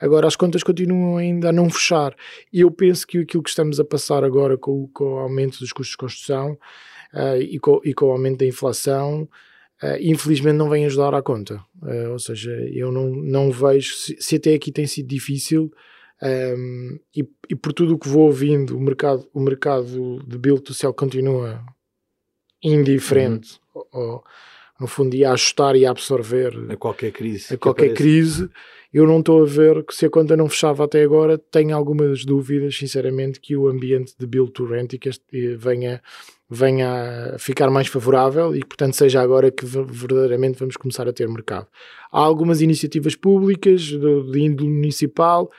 Agora, 0.00 0.28
as 0.28 0.36
contas 0.36 0.62
continuam 0.62 1.16
ainda 1.16 1.48
a 1.48 1.52
não 1.52 1.68
fechar. 1.68 2.14
E 2.52 2.60
eu 2.60 2.70
penso 2.70 3.04
que 3.04 3.18
aquilo 3.18 3.42
que 3.42 3.50
estamos 3.50 3.80
a 3.80 3.84
passar 3.84 4.22
agora 4.22 4.56
com, 4.56 4.88
com 4.94 5.14
o 5.14 5.18
aumento 5.18 5.58
dos 5.58 5.72
custos 5.72 5.90
de 5.90 5.96
construção 5.96 6.52
uh, 7.12 7.36
e, 7.40 7.58
com, 7.58 7.80
e, 7.84 7.92
com, 7.92 8.06
o 8.06 8.12
aumento 8.12 8.38
da 8.38 8.46
inflação, 8.46 9.28
uh, 9.82 9.96
infelizmente 10.00 10.56
não 10.56 10.70
vem 10.70 10.86
ajudar 10.86 11.14
à 11.14 11.22
conta. 11.22 11.56
Uh, 11.82 12.12
ou 12.12 12.18
seja, 12.20 12.52
eu 12.72 12.92
não, 12.92 13.10
não 13.10 13.50
vejo, 13.50 13.94
se, 13.96 14.16
se 14.20 14.36
até 14.36 14.54
aqui 14.54 14.70
tem 14.70 14.86
sido 14.86 15.08
difícil 15.08 15.72
um, 16.22 16.98
e, 17.14 17.28
e, 17.50 17.54
por 17.54 17.72
tudo 17.72 17.94
o 17.94 17.98
que 17.98 18.08
vou 18.08 18.26
ouvindo, 18.26 18.76
o 18.76 18.80
mercado, 18.80 19.28
o 19.32 19.40
mercado 19.40 20.22
de 20.26 20.38
build 20.38 20.62
to 20.62 20.72
sell 20.72 20.94
continua 20.94 21.64
indiferente, 22.62 23.58
uhum. 23.74 23.82
ou, 23.92 24.24
no 24.80 24.86
fundo, 24.86 25.14
e 25.14 25.24
a 25.24 25.32
ajustar 25.32 25.76
e 25.76 25.84
a 25.84 25.90
absorver 25.90 26.52
a 26.70 26.76
qualquer 26.76 27.12
crise. 27.12 27.54
A 27.54 27.58
qualquer 27.58 27.94
crise. 27.94 28.48
Eu 28.92 29.08
não 29.08 29.18
estou 29.18 29.42
a 29.42 29.44
ver 29.44 29.84
que 29.84 29.92
se 29.92 30.06
a 30.06 30.10
conta 30.10 30.36
não 30.36 30.48
fechava 30.48 30.84
até 30.84 31.02
agora, 31.02 31.36
tenho 31.36 31.76
algumas 31.76 32.24
dúvidas, 32.24 32.76
sinceramente, 32.76 33.40
que 33.40 33.56
o 33.56 33.66
ambiente 33.66 34.14
de 34.16 34.24
build 34.24 34.52
to 34.52 34.64
rent 34.64 34.92
e 34.92 34.98
que 34.98 35.08
este 35.08 35.56
venha, 35.56 36.00
venha 36.48 37.34
a 37.34 37.38
ficar 37.40 37.68
mais 37.70 37.88
favorável 37.88 38.54
e 38.54 38.60
que, 38.60 38.68
portanto, 38.68 38.94
seja 38.94 39.20
agora 39.20 39.50
que 39.50 39.66
verdadeiramente 39.66 40.60
vamos 40.60 40.76
começar 40.76 41.08
a 41.08 41.12
ter 41.12 41.28
mercado. 41.28 41.66
Há 42.12 42.20
algumas 42.20 42.60
iniciativas 42.60 43.16
públicas 43.16 43.82
de, 43.82 44.30
de 44.30 44.40
índole 44.40 44.70
municipal 44.70 45.50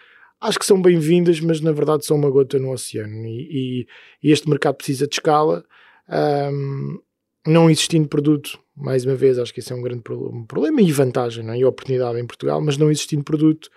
acho 0.45 0.59
que 0.59 0.65
são 0.65 0.81
bem-vindas, 0.81 1.39
mas 1.39 1.59
na 1.59 1.71
verdade 1.71 2.05
são 2.05 2.17
uma 2.17 2.29
gota 2.29 2.59
no 2.59 2.71
oceano. 2.71 3.25
E, 3.25 3.81
e, 3.81 3.87
e 4.23 4.31
este 4.31 4.49
mercado 4.49 4.75
precisa 4.75 5.07
de 5.07 5.15
escala. 5.15 5.65
Um, 6.09 6.99
não 7.47 7.69
existindo 7.69 8.07
produto, 8.07 8.59
mais 8.75 9.05
uma 9.05 9.15
vez, 9.15 9.37
acho 9.37 9.53
que 9.53 9.59
esse 9.59 9.71
é 9.71 9.75
um 9.75 9.81
grande 9.81 10.01
problema, 10.01 10.45
problema 10.47 10.81
e 10.81 10.91
vantagem 10.91 11.49
é? 11.49 11.57
e 11.57 11.65
oportunidade 11.65 12.19
em 12.19 12.25
Portugal, 12.25 12.59
mas 12.59 12.77
não 12.77 12.89
existindo 12.89 13.23
produto, 13.23 13.69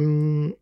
um, 0.00 0.52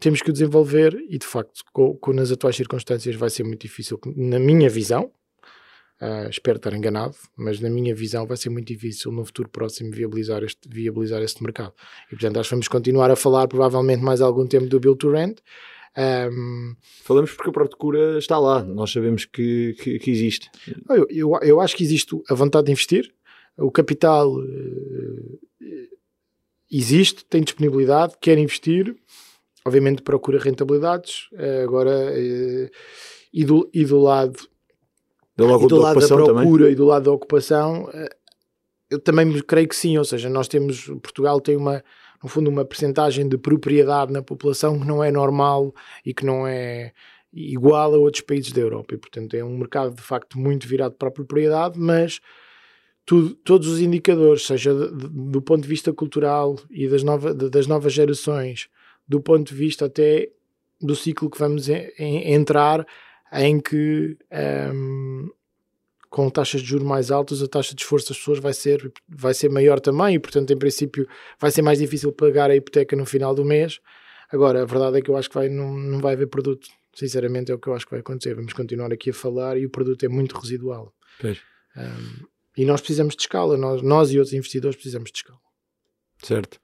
temos 0.00 0.20
que 0.20 0.30
o 0.30 0.32
desenvolver 0.32 0.94
e 1.08 1.18
de 1.18 1.26
facto, 1.26 1.62
com, 1.72 1.96
com, 1.96 2.12
nas 2.12 2.30
atuais 2.30 2.56
circunstâncias, 2.56 3.16
vai 3.16 3.30
ser 3.30 3.42
muito 3.44 3.62
difícil, 3.62 3.98
na 4.16 4.38
minha 4.38 4.68
visão, 4.68 5.10
Uh, 6.00 6.30
espero 6.30 6.58
estar 6.58 6.72
enganado, 6.72 7.16
mas 7.36 7.58
na 7.58 7.68
minha 7.68 7.92
visão 7.92 8.24
vai 8.24 8.36
ser 8.36 8.50
muito 8.50 8.68
difícil 8.68 9.10
no 9.10 9.24
futuro 9.24 9.48
próximo 9.48 9.90
viabilizar 9.90 10.44
este, 10.44 10.68
viabilizar 10.68 11.20
este 11.22 11.42
mercado. 11.42 11.72
E 12.06 12.10
portanto, 12.10 12.36
nós 12.36 12.48
vamos 12.48 12.68
continuar 12.68 13.10
a 13.10 13.16
falar 13.16 13.48
provavelmente 13.48 14.00
mais 14.00 14.20
algum 14.20 14.46
tempo 14.46 14.66
do 14.66 14.78
Build 14.78 14.98
to 14.98 15.10
Rent. 15.10 15.40
Um, 15.96 16.76
Falamos 17.02 17.32
porque 17.32 17.50
a 17.50 17.52
procura 17.52 18.18
está 18.18 18.38
lá, 18.38 18.62
nós 18.62 18.92
sabemos 18.92 19.24
que, 19.24 19.74
que, 19.80 19.98
que 19.98 20.10
existe. 20.12 20.48
Eu, 20.88 21.06
eu, 21.10 21.38
eu, 21.42 21.60
acho 21.60 21.74
que 21.74 21.82
existe 21.82 22.16
a 22.30 22.34
vontade 22.34 22.66
de 22.66 22.72
investir, 22.72 23.12
o 23.56 23.72
capital 23.72 24.32
uh, 24.32 25.38
existe, 26.70 27.24
tem 27.24 27.42
disponibilidade, 27.42 28.14
quer 28.20 28.38
investir, 28.38 28.94
obviamente 29.64 30.02
procura 30.02 30.38
rentabilidades, 30.38 31.28
uh, 31.32 31.64
agora 31.64 32.12
uh, 32.12 32.70
e, 33.32 33.44
do, 33.44 33.68
e 33.74 33.84
do 33.84 33.98
lado 33.98 34.38
e 35.38 35.68
do 35.68 35.76
lado 35.76 36.00
da 36.00 36.06
procura 36.06 36.26
também. 36.26 36.72
e 36.72 36.74
do 36.74 36.84
lado 36.84 37.04
da 37.04 37.12
ocupação, 37.12 37.88
eh, 37.92 38.08
eu 38.90 38.98
também 38.98 39.30
creio 39.42 39.68
que 39.68 39.76
sim, 39.76 39.96
ou 39.98 40.04
seja, 40.04 40.28
nós 40.28 40.48
temos, 40.48 40.86
Portugal 41.02 41.40
tem 41.40 41.56
uma, 41.56 41.84
no 42.22 42.28
fundo, 42.28 42.50
uma 42.50 42.64
percentagem 42.64 43.28
de 43.28 43.38
propriedade 43.38 44.12
na 44.12 44.22
população 44.22 44.80
que 44.80 44.86
não 44.86 45.02
é 45.04 45.10
normal 45.10 45.74
e 46.04 46.12
que 46.12 46.24
não 46.24 46.46
é 46.46 46.92
igual 47.32 47.94
a 47.94 47.98
outros 47.98 48.22
países 48.22 48.52
da 48.52 48.60
Europa. 48.60 48.94
E, 48.94 48.98
portanto, 48.98 49.34
é 49.34 49.44
um 49.44 49.56
mercado 49.56 49.94
de 49.94 50.02
facto 50.02 50.38
muito 50.38 50.66
virado 50.66 50.94
para 50.94 51.08
a 51.08 51.12
propriedade, 51.12 51.78
mas 51.78 52.20
tudo, 53.04 53.34
todos 53.36 53.68
os 53.68 53.80
indicadores, 53.80 54.46
seja 54.46 54.74
do 54.74 55.40
ponto 55.40 55.62
de 55.62 55.68
vista 55.68 55.92
cultural 55.92 56.58
e 56.70 56.88
das, 56.88 57.02
nova, 57.02 57.32
das 57.32 57.66
novas 57.66 57.92
gerações, 57.92 58.68
do 59.06 59.20
ponto 59.20 59.48
de 59.48 59.54
vista 59.54 59.86
até 59.86 60.30
do 60.80 60.94
ciclo 60.94 61.30
que 61.30 61.38
vamos 61.38 61.68
em, 61.68 61.90
em, 61.98 62.34
entrar, 62.34 62.86
em 63.32 63.60
que 63.60 64.16
um, 64.72 65.28
com 66.08 66.30
taxas 66.30 66.62
de 66.62 66.68
juros 66.68 66.86
mais 66.86 67.10
altas, 67.10 67.42
a 67.42 67.48
taxa 67.48 67.74
de 67.74 67.82
esforço 67.82 68.08
das 68.08 68.18
pessoas 68.18 68.38
vai 68.38 68.54
ser, 68.54 68.92
vai 69.08 69.34
ser 69.34 69.50
maior 69.50 69.78
também 69.80 70.14
e, 70.14 70.18
portanto, 70.18 70.52
em 70.52 70.56
princípio, 70.56 71.06
vai 71.38 71.50
ser 71.50 71.62
mais 71.62 71.78
difícil 71.78 72.12
pagar 72.12 72.50
a 72.50 72.56
hipoteca 72.56 72.96
no 72.96 73.04
final 73.04 73.34
do 73.34 73.44
mês. 73.44 73.80
Agora, 74.30 74.62
a 74.62 74.64
verdade 74.64 74.98
é 74.98 75.02
que 75.02 75.10
eu 75.10 75.16
acho 75.16 75.28
que 75.28 75.34
vai, 75.34 75.48
não, 75.48 75.72
não 75.72 76.00
vai 76.00 76.14
haver 76.14 76.26
produto. 76.26 76.68
Sinceramente, 76.94 77.52
é 77.52 77.54
o 77.54 77.58
que 77.58 77.68
eu 77.68 77.74
acho 77.74 77.84
que 77.84 77.92
vai 77.92 78.00
acontecer. 78.00 78.34
Vamos 78.34 78.52
continuar 78.52 78.92
aqui 78.92 79.10
a 79.10 79.14
falar 79.14 79.58
e 79.58 79.66
o 79.66 79.70
produto 79.70 80.04
é 80.04 80.08
muito 80.08 80.36
residual. 80.36 80.94
Um, 81.76 82.26
e 82.56 82.64
nós 82.64 82.80
precisamos 82.80 83.14
de 83.14 83.22
escala, 83.22 83.56
nós, 83.56 83.82
nós 83.82 84.10
e 84.10 84.18
outros 84.18 84.34
investidores 84.34 84.76
precisamos 84.76 85.10
de 85.12 85.18
escala. 85.18 85.38
Certo. 86.22 86.58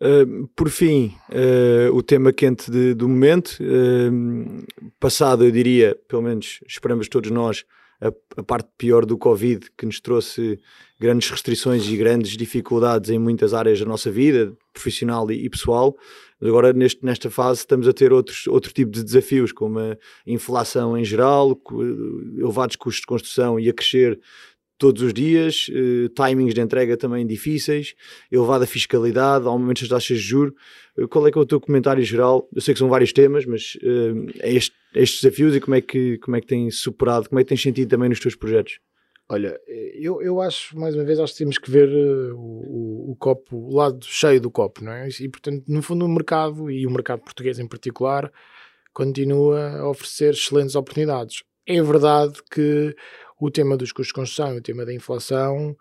Uh, 0.00 0.46
por 0.54 0.68
fim, 0.68 1.14
uh, 1.30 1.94
o 1.94 2.02
tema 2.02 2.32
quente 2.32 2.70
de, 2.70 2.94
do 2.94 3.08
momento, 3.08 3.58
uh, 3.60 4.92
passado, 4.98 5.44
eu 5.44 5.50
diria, 5.50 5.96
pelo 6.06 6.22
menos 6.22 6.60
esperamos 6.66 7.08
todos 7.08 7.30
nós, 7.30 7.64
a, 8.00 8.08
a, 8.40 8.42
parte 8.42 8.68
pior 8.78 9.04
do 9.04 9.16
Covid, 9.16 9.70
que 9.76 9.84
nos 9.84 10.00
trouxe 10.00 10.58
grandes 10.98 11.28
restrições 11.30 11.86
e 11.86 11.96
grandes 11.96 12.36
dificuldades 12.36 13.10
em 13.10 13.18
muitas 13.18 13.52
áreas 13.52 13.78
da 13.78 13.86
nossa 13.86 14.10
vida, 14.10 14.54
profissional 14.72 15.30
e, 15.30 15.44
e 15.44 15.50
pessoal. 15.50 15.96
Agora, 16.42 16.72
neste, 16.72 17.04
nesta 17.04 17.30
fase, 17.30 17.60
estamos 17.60 17.86
a 17.86 17.92
ter 17.92 18.12
outros, 18.12 18.46
outro 18.46 18.72
tipo 18.72 18.90
de 18.90 19.04
desafios, 19.04 19.52
como 19.52 19.78
a 19.78 19.96
inflação 20.26 20.96
em 20.96 21.04
geral, 21.04 21.58
elevados 22.38 22.76
custos 22.76 23.02
de 23.02 23.06
construção 23.06 23.60
e 23.60 23.68
a 23.68 23.72
crescer 23.74 24.18
todos 24.80 25.02
os 25.02 25.12
dias, 25.12 25.68
uh, 25.68 26.08
timings 26.08 26.54
de 26.54 26.60
entrega 26.60 26.96
também 26.96 27.26
difíceis, 27.26 27.94
elevada 28.32 28.66
fiscalidade, 28.66 29.46
aumentos 29.46 29.82
das 29.82 29.90
taxas 29.90 30.18
de 30.18 30.24
juros. 30.24 30.54
Uh, 30.96 31.06
qual 31.06 31.26
é 31.28 31.30
que 31.30 31.38
é 31.38 31.40
o 31.40 31.46
teu 31.46 31.60
comentário 31.60 32.02
geral? 32.02 32.48
Eu 32.52 32.62
sei 32.62 32.72
que 32.72 32.78
são 32.78 32.88
vários 32.88 33.12
temas, 33.12 33.44
mas 33.44 33.74
uh, 33.76 34.26
é 34.40 34.54
este, 34.54 34.74
estes 34.94 35.20
desafios 35.20 35.54
e 35.54 35.60
como 35.60 35.74
é, 35.74 35.82
que, 35.82 36.16
como 36.18 36.34
é 36.34 36.40
que 36.40 36.46
tens 36.46 36.78
superado, 36.78 37.28
como 37.28 37.38
é 37.38 37.44
que 37.44 37.50
tens 37.50 37.62
sentido 37.62 37.90
também 37.90 38.08
nos 38.08 38.18
teus 38.18 38.34
projetos? 38.34 38.80
Olha, 39.28 39.60
eu, 39.94 40.20
eu 40.22 40.40
acho, 40.40 40.76
mais 40.76 40.96
uma 40.96 41.04
vez, 41.04 41.20
acho 41.20 41.34
que 41.34 41.38
temos 41.38 41.58
que 41.58 41.70
ver 41.70 41.88
o, 42.34 42.40
o, 42.40 43.10
o, 43.12 43.16
copo, 43.16 43.56
o 43.56 43.76
lado 43.76 44.04
cheio 44.04 44.40
do 44.40 44.50
copo, 44.50 44.82
não 44.82 44.90
é? 44.90 45.08
E, 45.20 45.28
portanto, 45.28 45.62
no 45.68 45.82
fundo, 45.82 46.04
o 46.04 46.08
mercado, 46.08 46.68
e 46.70 46.84
o 46.86 46.90
mercado 46.90 47.20
português 47.20 47.58
em 47.58 47.68
particular, 47.68 48.32
continua 48.92 49.78
a 49.78 49.88
oferecer 49.88 50.30
excelentes 50.30 50.74
oportunidades. 50.74 51.44
É 51.64 51.80
verdade 51.80 52.40
que 52.50 52.96
o 53.40 53.50
tema 53.50 53.76
dos 53.76 53.92
custos 53.92 54.08
de 54.08 54.14
construção, 54.14 54.56
o 54.56 54.60
tema 54.60 54.84
da 54.84 54.92
inflação, 54.92 55.76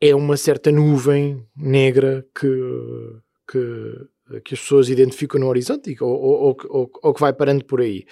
é 0.00 0.14
uma 0.14 0.36
certa 0.36 0.70
nuvem 0.70 1.46
negra 1.56 2.26
que, 2.38 2.48
que, 3.50 4.40
que 4.44 4.54
as 4.54 4.60
pessoas 4.60 4.88
identificam 4.88 5.40
no 5.40 5.48
horizonte 5.48 5.96
ou, 6.00 6.10
ou, 6.10 6.56
ou, 6.68 6.90
ou 7.02 7.14
que 7.14 7.20
vai 7.20 7.32
parando 7.32 7.64
por 7.64 7.80
aí. 7.80 8.04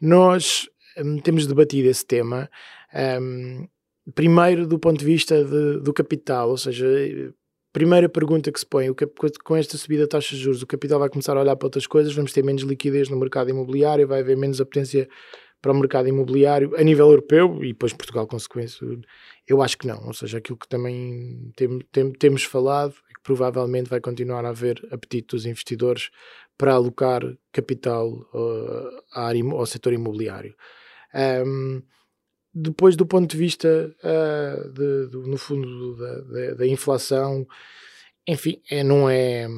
Nós 0.00 0.68
um, 0.98 1.18
temos 1.18 1.46
debatido 1.46 1.88
esse 1.88 2.04
tema, 2.04 2.48
um, 3.20 3.66
primeiro 4.14 4.66
do 4.66 4.78
ponto 4.78 4.98
de 4.98 5.04
vista 5.04 5.44
de, 5.44 5.80
do 5.80 5.92
capital, 5.92 6.50
ou 6.50 6.56
seja, 6.56 6.86
primeira 7.72 8.08
pergunta 8.08 8.50
que 8.50 8.58
se 8.58 8.64
põe, 8.64 8.88
com 9.44 9.54
esta 9.54 9.76
subida 9.76 10.04
de 10.04 10.08
taxas 10.08 10.38
de 10.38 10.44
juros, 10.44 10.62
o 10.62 10.66
capital 10.66 10.98
vai 10.98 11.10
começar 11.10 11.36
a 11.36 11.40
olhar 11.40 11.56
para 11.56 11.66
outras 11.66 11.86
coisas, 11.86 12.14
vamos 12.14 12.32
ter 12.32 12.42
menos 12.42 12.62
liquidez 12.62 13.10
no 13.10 13.18
mercado 13.18 13.50
imobiliário, 13.50 14.08
vai 14.08 14.20
haver 14.20 14.36
menos 14.36 14.60
apetência 14.60 15.06
para 15.66 15.72
o 15.72 15.76
mercado 15.76 16.08
imobiliário 16.08 16.76
a 16.76 16.82
nível 16.84 17.10
europeu 17.10 17.58
e 17.64 17.72
depois 17.72 17.92
Portugal, 17.92 18.24
consequência, 18.24 18.86
eu 19.48 19.60
acho 19.60 19.76
que 19.76 19.86
não. 19.88 20.06
Ou 20.06 20.12
seja, 20.12 20.38
aquilo 20.38 20.56
que 20.56 20.68
também 20.68 21.52
tem, 21.56 21.80
tem, 21.90 22.12
temos 22.12 22.44
falado 22.44 22.94
é 23.10 23.14
que 23.14 23.20
provavelmente 23.20 23.90
vai 23.90 24.00
continuar 24.00 24.44
a 24.44 24.50
haver 24.50 24.80
apetite 24.92 25.34
dos 25.34 25.44
investidores 25.44 26.10
para 26.56 26.74
alocar 26.74 27.20
capital 27.50 28.08
uh, 28.32 29.02
área, 29.12 29.42
ao 29.42 29.66
setor 29.66 29.92
imobiliário. 29.92 30.54
Um, 31.44 31.82
depois, 32.54 32.94
do 32.94 33.04
ponto 33.04 33.28
de 33.28 33.36
vista, 33.36 33.92
uh, 34.04 34.72
de, 34.72 35.16
no 35.28 35.36
fundo, 35.36 35.96
da, 35.96 36.20
da, 36.20 36.54
da 36.54 36.66
inflação, 36.66 37.44
enfim, 38.24 38.62
é, 38.70 38.84
não 38.84 39.10
é, 39.10 39.48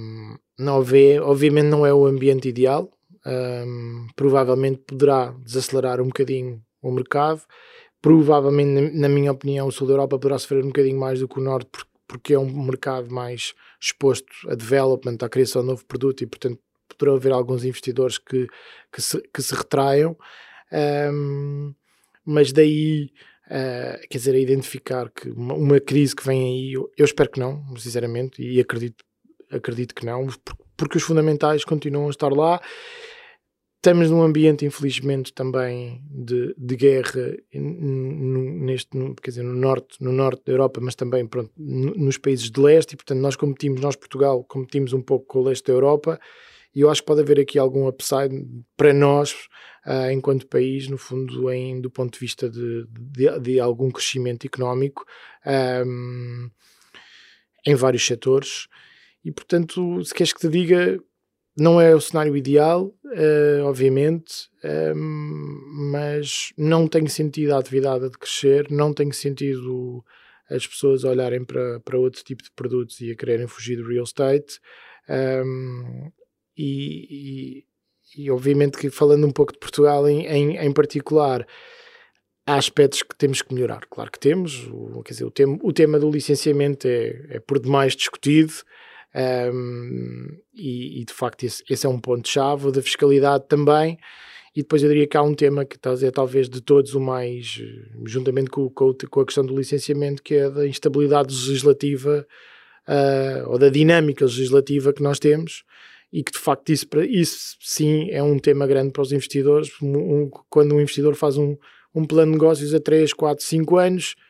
não 0.58 0.82
vê, 0.82 1.20
obviamente 1.20 1.66
não 1.66 1.84
é 1.84 1.92
o 1.92 2.06
ambiente 2.06 2.48
ideal, 2.48 2.90
um, 3.28 4.06
provavelmente 4.16 4.82
poderá 4.86 5.34
desacelerar 5.44 6.00
um 6.00 6.06
bocadinho 6.06 6.62
o 6.80 6.90
mercado. 6.90 7.42
Provavelmente, 8.00 8.96
na 8.96 9.08
minha 9.08 9.32
opinião, 9.32 9.66
o 9.66 9.72
sul 9.72 9.86
da 9.86 9.94
Europa 9.94 10.18
poderá 10.18 10.38
sofrer 10.38 10.64
um 10.64 10.68
bocadinho 10.68 10.98
mais 10.98 11.20
do 11.20 11.28
que 11.28 11.38
o 11.38 11.42
norte, 11.42 11.68
porque 12.06 12.34
é 12.34 12.38
um 12.38 12.64
mercado 12.64 13.10
mais 13.12 13.54
exposto 13.80 14.32
a 14.48 14.54
development, 14.54 15.18
à 15.20 15.28
criação 15.28 15.62
de 15.62 15.68
novo 15.68 15.84
produto 15.84 16.22
e, 16.22 16.26
portanto, 16.26 16.58
poderá 16.96 17.16
haver 17.16 17.32
alguns 17.32 17.64
investidores 17.64 18.18
que, 18.18 18.46
que, 18.92 19.02
se, 19.02 19.20
que 19.34 19.42
se 19.42 19.54
retraiam. 19.54 20.16
Um, 21.12 21.74
mas 22.24 22.52
daí, 22.52 23.10
uh, 23.46 24.08
quer 24.08 24.18
dizer, 24.18 24.34
a 24.34 24.38
identificar 24.38 25.10
que 25.10 25.28
uma, 25.30 25.54
uma, 25.54 25.80
crise 25.80 26.14
que 26.14 26.24
vem 26.24 26.44
aí, 26.44 26.72
eu, 26.74 26.90
eu 26.96 27.04
espero 27.04 27.30
que 27.30 27.40
não, 27.40 27.76
sinceramente, 27.76 28.42
e 28.42 28.60
acredito, 28.60 29.04
acredito 29.50 29.94
que 29.94 30.06
não, 30.06 30.28
porque 30.76 30.96
os 30.96 31.02
fundamentais 31.02 31.64
continuam 31.64 32.06
a 32.06 32.10
estar 32.10 32.30
lá 32.30 32.60
Estamos 33.88 34.10
num 34.10 34.22
ambiente, 34.22 34.66
infelizmente, 34.66 35.32
também 35.32 36.04
de, 36.10 36.54
de 36.58 36.76
guerra 36.76 37.34
no, 37.54 38.42
neste, 38.66 38.90
quer 39.22 39.30
dizer, 39.30 39.42
no 39.42 39.54
norte, 39.54 39.96
no 40.04 40.12
norte 40.12 40.42
da 40.44 40.52
Europa, 40.52 40.78
mas 40.82 40.94
também 40.94 41.26
pronto, 41.26 41.50
nos 41.56 42.18
países 42.18 42.50
de 42.50 42.60
leste, 42.60 42.92
e 42.92 42.96
portanto 42.96 43.20
nós 43.20 43.34
competimos, 43.34 43.80
nós 43.80 43.96
Portugal, 43.96 44.44
competimos 44.44 44.92
um 44.92 45.00
pouco 45.00 45.24
com 45.24 45.38
o 45.38 45.44
leste 45.44 45.68
da 45.68 45.72
Europa, 45.72 46.20
e 46.74 46.82
eu 46.82 46.90
acho 46.90 47.00
que 47.00 47.06
pode 47.06 47.22
haver 47.22 47.40
aqui 47.40 47.58
algum 47.58 47.88
upside 47.88 48.46
para 48.76 48.92
nós, 48.92 49.32
uh, 49.86 50.10
enquanto 50.12 50.46
país, 50.46 50.86
no 50.86 50.98
fundo, 50.98 51.50
em, 51.50 51.80
do 51.80 51.90
ponto 51.90 52.12
de 52.12 52.20
vista 52.20 52.50
de, 52.50 52.86
de, 52.90 53.40
de 53.40 53.58
algum 53.58 53.90
crescimento 53.90 54.46
económico 54.46 55.06
um, 55.86 56.50
em 57.66 57.74
vários 57.74 58.04
setores. 58.04 58.68
E 59.24 59.32
portanto, 59.32 60.04
se 60.04 60.12
queres 60.12 60.34
que 60.34 60.40
te 60.40 60.48
diga, 60.50 61.02
não 61.58 61.80
é 61.80 61.94
o 61.94 62.00
cenário 62.00 62.36
ideal, 62.36 62.94
uh, 63.04 63.64
obviamente, 63.64 64.48
uh, 64.64 64.94
mas 64.94 66.52
não 66.56 66.86
tem 66.86 67.06
sentido 67.06 67.54
a 67.54 67.58
atividade 67.58 68.08
de 68.08 68.18
crescer, 68.18 68.70
não 68.70 68.94
tem 68.94 69.10
sentido 69.12 70.04
as 70.50 70.66
pessoas 70.66 71.04
olharem 71.04 71.44
para, 71.44 71.80
para 71.80 71.98
outro 71.98 72.22
tipo 72.24 72.42
de 72.42 72.50
produtos 72.52 73.00
e 73.00 73.10
a 73.10 73.16
quererem 73.16 73.46
fugir 73.46 73.76
do 73.76 73.88
real 73.88 74.04
estate. 74.04 74.60
Um, 75.08 76.10
e, 76.56 77.64
e, 78.16 78.22
e, 78.22 78.30
obviamente 78.30 78.78
que 78.78 78.90
falando 78.90 79.26
um 79.26 79.30
pouco 79.30 79.52
de 79.52 79.58
Portugal 79.58 80.08
em, 80.08 80.26
em, 80.26 80.56
em, 80.56 80.72
particular, 80.72 81.46
há 82.46 82.54
aspectos 82.56 83.02
que 83.02 83.16
temos 83.16 83.42
que 83.42 83.54
melhorar. 83.54 83.86
Claro 83.90 84.10
que 84.10 84.18
temos, 84.18 84.66
o, 84.70 85.02
quer 85.02 85.12
dizer, 85.12 85.24
o, 85.24 85.30
tema, 85.30 85.58
o 85.62 85.72
tema 85.72 85.98
do 85.98 86.10
licenciamento 86.10 86.88
é, 86.88 87.26
é 87.30 87.40
por 87.40 87.58
demais 87.58 87.94
discutido. 87.94 88.54
Um, 89.14 90.38
e, 90.58 91.00
e, 91.00 91.04
de 91.04 91.12
facto 91.12 91.44
esse, 91.44 91.62
esse 91.68 91.86
é 91.86 91.88
um 91.88 92.00
ponto-chave 92.00 92.72
da 92.72 92.82
fiscalidade 92.82 93.44
também. 93.48 93.98
E 94.54 94.62
depois 94.62 94.82
eu 94.82 94.88
diria 94.88 95.06
que 95.06 95.16
há 95.16 95.22
um 95.22 95.34
tema 95.34 95.64
que 95.64 95.76
é 95.76 96.10
talvez 96.10 96.48
de 96.48 96.60
todos 96.60 96.94
o 96.94 97.00
mais, 97.00 97.62
juntamente 98.04 98.50
com, 98.50 98.68
com, 98.68 99.20
a 99.20 99.24
questão 99.24 99.46
do 99.46 99.56
licenciamento, 99.56 100.22
que 100.22 100.34
é 100.34 100.50
da 100.50 100.66
instabilidade 100.66 101.32
legislativa 101.32 102.26
uh, 102.88 103.50
ou 103.50 103.58
da 103.58 103.68
dinâmica 103.68 104.24
legislativa 104.24 104.92
que 104.92 105.02
nós 105.02 105.18
temos 105.18 105.62
e 106.12 106.24
que 106.24 106.32
de 106.32 106.38
facto 106.38 106.70
isso, 106.70 106.86
isso 107.08 107.56
sim 107.60 108.10
é 108.10 108.22
um 108.22 108.38
tema 108.38 108.66
grande 108.66 108.92
para 108.92 109.02
os 109.02 109.12
investidores. 109.12 109.70
Um, 109.82 110.30
quando 110.48 110.74
um 110.74 110.80
investidor 110.80 111.14
faz 111.14 111.36
um, 111.36 111.56
um 111.94 112.04
plano 112.04 112.32
de 112.32 112.38
negócios 112.38 112.74
a 112.74 112.80
3, 112.80 113.12
4, 113.12 113.44
5 113.44 113.76
anos, 113.76 114.14
eh, 114.16 114.27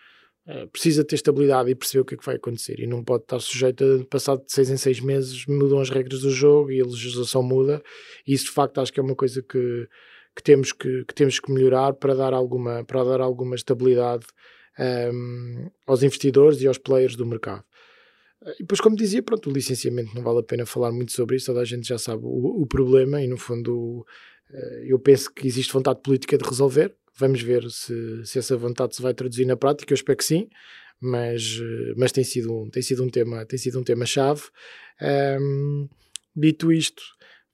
precisa 0.73 1.05
ter 1.05 1.17
estabilidade 1.17 1.71
e 1.71 1.75
perceber 1.75 2.01
o 2.01 2.05
que 2.05 2.15
é 2.15 2.19
que 2.19 2.25
vai 2.25 2.37
acontecer. 2.37 2.81
E 2.81 2.87
não 2.87 3.05
pode 3.05 3.25
estar 3.25 3.39
sujeito 3.39 3.85
a 3.85 4.05
passar 4.07 4.37
de 4.37 4.45
seis 4.49 4.71
em 4.71 4.77
seis 4.77 5.01
meses 5.01 5.45
mudam 5.47 5.81
as 5.81 5.91
regras 5.91 6.21
do 6.21 6.31
jogo 6.31 6.71
e 6.71 6.81
a 6.81 6.85
legislação 6.85 7.43
muda. 7.43 7.83
E 8.27 8.33
isso 8.33 8.47
de 8.47 8.53
facto 8.53 8.81
acho 8.81 8.93
que 8.93 8.99
é 8.99 9.03
uma 9.03 9.15
coisa 9.15 9.43
que, 9.43 9.89
que 10.35 10.43
temos 10.43 10.73
que, 10.73 11.05
que 11.05 11.15
temos 11.15 11.39
que 11.39 11.53
melhorar 11.53 11.93
para 11.95 12.15
dar 12.15 12.33
alguma 12.33 12.83
para 12.85 13.05
dar 13.05 13.21
alguma 13.21 13.57
estabilidade 13.57 14.27
um, 14.79 14.83
ehm, 14.83 15.71
aos 15.87 16.03
investidores 16.03 16.63
e 16.63 16.67
aos 16.67 16.79
players 16.79 17.15
do 17.15 17.27
mercado. 17.27 17.65
Eh, 18.45 18.55
e 18.55 18.63
depois 18.63 18.81
como 18.81 18.97
dizia 18.97 19.23
pronto 19.23 19.51
o 19.51 19.53
licenciamento 19.53 20.15
não 20.15 20.23
vale 20.23 20.41
a 20.41 20.43
pena 20.43 20.65
falar 20.65 20.93
muito 20.93 21.13
sobre 21.13 21.37
isso. 21.37 21.47
Toda 21.47 21.61
a 21.61 21.65
gente 21.65 21.87
já 21.87 21.99
sabe 21.99 22.23
o, 22.25 22.63
o 22.63 22.67
problema 22.67 23.21
e 23.23 23.27
no 23.29 23.37
fundo 23.37 24.07
eh, 24.51 24.85
eu 24.87 24.99
penso 24.99 25.31
que 25.33 25.47
existe 25.47 25.73
vontade 25.73 26.01
política 26.03 26.39
de 26.39 26.45
resolver 26.49 26.95
Vamos 27.19 27.43
ver 27.43 27.69
se, 27.71 28.25
se 28.25 28.39
essa 28.39 28.57
vontade 28.57 28.95
se 28.95 29.03
vai 29.03 29.13
traduzir 29.13 29.45
na 29.45 29.57
prática, 29.57 29.93
eu 29.93 29.97
espero 29.97 30.17
que 30.17 30.25
sim, 30.25 30.49
mas, 31.01 31.61
mas 31.97 32.13
tem, 32.13 32.25
sido, 32.25 32.69
tem, 32.71 32.83
sido 32.83 33.03
um 33.03 33.09
tema, 33.09 33.45
tem 33.45 33.59
sido 33.59 33.79
um 33.81 33.85
tema 33.85 34.07
chave. 34.07 34.43
Um, 35.41 35.89
dito 36.35 36.73
isto, 36.73 37.03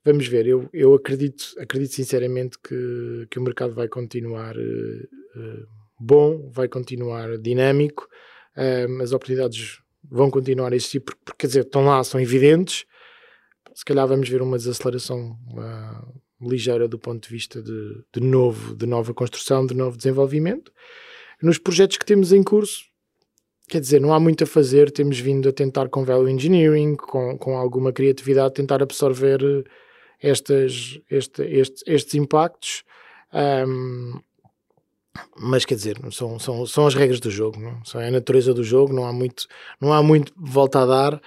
vamos 0.03 0.27
ver, 0.27 0.45
eu, 0.45 0.69
eu 0.71 0.93
acredito, 0.93 1.55
acredito 1.59 1.93
sinceramente 1.93 2.57
que, 2.59 3.27
que 3.29 3.39
o 3.39 3.41
mercado 3.41 3.73
vai 3.73 3.87
continuar 3.87 4.55
uh, 4.55 5.67
bom, 5.99 6.49
vai 6.51 6.67
continuar 6.67 7.37
dinâmico, 7.37 8.07
as 9.01 9.11
oportunidades 9.11 9.79
vão 10.09 10.29
continuar 10.29 10.71
a 10.71 10.75
existir, 10.75 10.99
porque, 10.99 11.19
porque, 11.25 11.37
quer 11.39 11.47
dizer, 11.47 11.61
estão 11.61 11.85
lá, 11.85 12.03
são 12.03 12.19
evidentes. 12.19 12.85
Se 13.73 13.83
calhar 13.83 14.07
vamos 14.07 14.29
ver 14.29 14.41
uma 14.41 14.57
desaceleração 14.57 15.37
uh, 15.49 16.21
ligeira 16.49 16.87
do 16.87 16.99
ponto 16.99 17.27
de 17.27 17.33
vista 17.33 17.61
de, 17.61 18.03
de, 18.13 18.19
novo, 18.19 18.75
de 18.75 18.85
nova 18.85 19.13
construção, 19.13 19.65
de 19.65 19.73
novo 19.73 19.97
desenvolvimento. 19.97 20.71
Nos 21.41 21.57
projetos 21.57 21.97
que 21.97 22.05
temos 22.05 22.31
em 22.31 22.43
curso, 22.43 22.85
quer 23.67 23.79
dizer, 23.79 23.99
não 23.99 24.13
há 24.13 24.19
muito 24.19 24.43
a 24.43 24.47
fazer, 24.47 24.91
temos 24.91 25.19
vindo 25.19 25.49
a 25.49 25.51
tentar 25.51 25.89
com 25.89 26.05
value 26.05 26.29
engineering, 26.29 26.95
com, 26.95 27.37
com 27.37 27.57
alguma 27.57 27.91
criatividade, 27.91 28.53
tentar 28.53 28.81
absorver 28.81 29.41
estas, 30.21 30.99
este, 31.09 31.43
este, 31.43 31.83
estes 31.85 32.15
impactos. 32.15 32.83
Um, 33.33 34.19
mas 35.37 35.65
quer 35.65 35.75
dizer, 35.75 35.97
são, 36.11 36.37
são, 36.39 36.65
são 36.65 36.87
as 36.87 36.95
regras 36.95 37.19
do 37.19 37.31
jogo, 37.31 37.59
não? 37.59 37.83
São 37.85 38.01
a 38.01 38.11
natureza 38.11 38.53
do 38.53 38.63
jogo, 38.63 38.93
não 38.93 39.05
há 39.05 39.13
muito, 39.13 39.47
não 39.79 39.93
há 39.93 40.03
muito 40.03 40.33
volta 40.35 40.81
a 40.81 40.85
dar, 40.85 41.21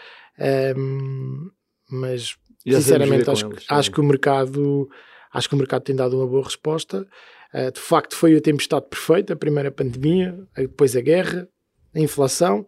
um, 0.77 1.51
mas 1.91 2.37
Já 2.67 2.81
sinceramente 2.81 3.31
acho, 3.31 3.47
eles, 3.47 3.65
acho 3.69 3.91
que 3.91 4.01
o 4.01 4.05
mercado 4.05 4.89
acho 5.33 5.49
que 5.49 5.55
o 5.55 5.59
mercado 5.59 5.83
tem 5.83 5.97
dado 5.97 6.17
uma 6.17 6.27
boa 6.27 6.45
resposta. 6.45 7.07
Uh, 7.53 7.73
de 7.73 7.81
facto, 7.81 8.15
foi 8.15 8.37
a 8.37 8.41
tempestade 8.41 8.87
perfeita, 8.89 9.33
a 9.33 9.37
primeira 9.37 9.71
pandemia, 9.71 10.39
depois 10.57 10.95
a 10.97 11.01
guerra, 11.01 11.49
a 11.95 12.01
inflação. 12.01 12.67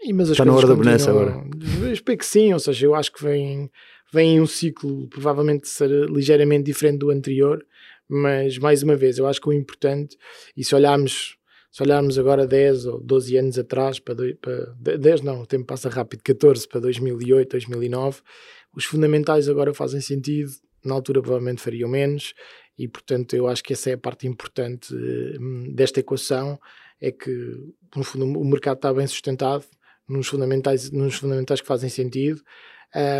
E, 0.00 0.12
mas 0.12 0.30
Está 0.30 0.44
na 0.44 0.54
hora 0.54 0.66
da 0.66 0.74
bonança 0.74 1.10
agora. 1.10 1.44
Eu 1.80 1.92
espero 1.92 2.18
que 2.18 2.26
sim, 2.26 2.52
ou 2.52 2.58
seja, 2.58 2.86
eu 2.86 2.94
acho 2.94 3.12
que 3.12 3.22
vem, 3.22 3.70
vem 4.12 4.40
um 4.40 4.46
ciclo 4.46 5.08
provavelmente 5.08 5.68
ser 5.68 5.90
ligeiramente 6.08 6.64
diferente 6.64 6.98
do 6.98 7.10
anterior, 7.10 7.64
mas 8.08 8.58
mais 8.58 8.82
uma 8.82 8.96
vez, 8.96 9.18
eu 9.18 9.26
acho 9.26 9.40
que 9.40 9.48
o 9.48 9.52
importante, 9.52 10.16
e 10.56 10.64
se 10.64 10.74
olharmos, 10.74 11.36
se 11.70 11.82
olharmos 11.82 12.18
agora 12.18 12.46
10 12.46 12.86
ou 12.86 13.00
12 13.00 13.36
anos 13.36 13.58
atrás, 13.58 13.98
para, 13.98 14.14
para 14.40 14.96
10 14.96 15.22
não, 15.22 15.42
o 15.42 15.46
tempo 15.46 15.66
passa 15.66 15.88
rápido, 15.88 16.22
14 16.22 16.66
para 16.68 16.80
2008, 16.80 17.50
2009, 17.50 18.20
os 18.74 18.84
fundamentais 18.84 19.48
agora 19.48 19.74
fazem 19.74 20.00
sentido, 20.00 20.50
na 20.84 20.94
altura 20.94 21.20
provavelmente 21.20 21.60
fariam 21.60 21.88
menos, 21.88 22.34
e 22.78 22.86
portanto 22.86 23.34
eu 23.34 23.48
acho 23.48 23.62
que 23.62 23.72
essa 23.72 23.90
é 23.90 23.94
a 23.94 23.98
parte 23.98 24.26
importante 24.26 24.94
hum, 24.94 25.72
desta 25.74 26.00
equação, 26.00 26.58
é 27.00 27.10
que 27.10 27.30
no 27.96 28.04
fundo 28.04 28.24
o 28.24 28.44
mercado 28.44 28.76
está 28.76 28.92
bem 28.92 29.06
sustentado, 29.06 29.64
nos 30.08 30.26
fundamentais, 30.28 30.90
nos 30.90 31.16
fundamentais 31.16 31.60
que 31.60 31.66
fazem 31.66 31.90
sentido, 31.90 32.42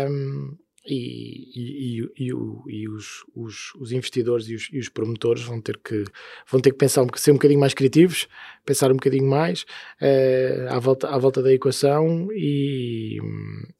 um, 0.09 0.57
e, 0.85 1.51
e, 1.55 2.01
e, 2.17 2.27
e 2.27 2.89
os, 2.89 3.25
os, 3.35 3.73
os, 3.79 3.91
investidores 3.91 4.47
e 4.47 4.55
os, 4.55 4.69
os, 4.69 4.89
promotores 4.89 5.43
vão 5.43 5.61
ter 5.61 5.77
que 5.77 6.05
vão 6.49 6.61
ter 6.61 6.71
que 6.71 6.77
pensar 6.77 7.03
um, 7.03 7.07
ser 7.15 7.31
um 7.31 7.35
bocadinho 7.35 7.59
mais 7.59 7.73
criativos, 7.73 8.27
pensar 8.65 8.91
um 8.91 8.95
bocadinho 8.95 9.27
mais 9.27 9.63
uh, 10.01 10.73
à, 10.73 10.79
volta, 10.79 11.07
à 11.09 11.17
volta 11.17 11.41
da 11.41 11.53
equação 11.53 12.29
e, 12.31 13.17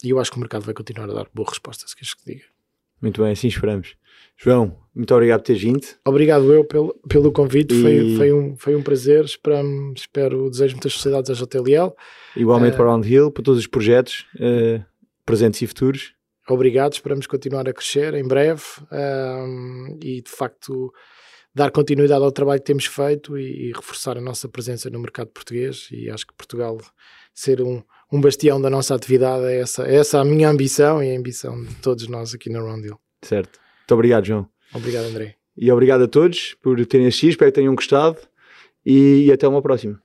eu 0.04 0.20
acho 0.20 0.32
que 0.32 0.38
o 0.38 0.40
mercado 0.40 0.64
vai 0.64 0.74
continuar 0.74 1.10
a 1.10 1.14
dar 1.14 1.28
boa 1.34 1.50
resposta, 1.50 1.88
se 1.88 1.96
queres 1.96 2.14
que 2.14 2.26
diga. 2.26 2.46
Muito 3.02 3.22
bem, 3.22 3.32
assim 3.32 3.48
esperamos. 3.48 3.96
João, 4.36 4.78
muito 4.94 5.14
obrigado 5.14 5.40
por 5.40 5.48
teres 5.48 5.62
vindo. 5.62 5.88
Obrigado 6.06 6.54
eu 6.54 6.66
pelo, 6.66 6.94
pelo 7.08 7.32
convite, 7.32 7.74
e... 7.74 7.82
foi, 7.82 8.16
foi, 8.16 8.34
um, 8.34 8.56
foi 8.58 8.76
um 8.76 8.82
prazer. 8.82 9.24
Espero, 9.24 9.94
espero 9.96 10.50
desejo 10.50 10.76
muitas 10.76 10.94
felicidades 10.94 11.32
à 11.32 11.34
JTLL. 11.34 11.94
Igualmente 12.36 12.74
uh, 12.74 12.78
para 12.78 12.88
o 12.88 12.92
Roundhill, 12.92 13.32
para 13.32 13.44
todos 13.44 13.60
os 13.60 13.68
projetos 13.68 14.26
uh, 14.36 14.84
presentes 15.26 15.62
e 15.62 15.68
futuros 15.68 16.14
obrigado, 16.54 16.94
esperamos 16.94 17.28
continuar 17.28 17.68
a 17.68 17.74
crescer 17.74 18.14
em 18.14 18.28
breve 18.28 18.64
um, 18.92 19.98
e 20.02 20.22
de 20.22 20.30
facto 20.30 20.94
dar 21.54 21.72
continuidade 21.72 22.24
ao 22.24 22.32
trabalho 22.32 22.60
que 22.60 22.66
temos 22.66 22.86
feito 22.86 23.38
e, 23.38 23.70
e, 23.70 23.72
reforçar 23.74 24.18
a 24.18 24.22
nossa 24.22 24.48
presença 24.48 24.90
no 24.90 25.00
mercado 25.00 25.28
português 25.28 25.90
e 25.92 26.10
acho 26.10 26.28
que 26.28 26.34
Portugal 26.34 26.78
ser 27.34 27.62
um, 27.62 27.82
um 28.12 28.22
bastião 28.22 28.62
da 28.62 28.70
nossa 28.70 28.96
atividade 28.96 29.46
é 29.46 29.60
essa, 29.60 29.88
é 29.88 29.96
essa 29.96 30.20
a 30.20 30.26
minha 30.26 30.50
ambição 30.50 31.04
e 31.04 31.14
a 31.14 31.18
ambição 31.18 31.62
de 31.64 31.76
todos 31.76 32.08
nós 32.08 32.34
aqui 32.34 32.50
na 32.50 32.60
Roundhill. 32.60 33.00
Certo. 33.24 33.60
Muito 33.80 33.94
obrigado, 33.94 34.26
João. 34.26 34.48
Obrigado, 34.74 35.06
André. 35.06 35.36
E 35.58 35.72
obrigado 35.72 36.04
a 36.04 36.08
todos 36.08 36.56
por 36.62 36.86
terem 36.86 37.08
assistido, 37.08 37.32
espero 37.32 37.52
que 37.52 37.56
tenham 37.56 37.76
gostado 37.76 38.18
e, 38.86 39.26
e 39.26 39.32
até 39.32 39.48
uma 39.48 39.62
próxima. 39.62 40.02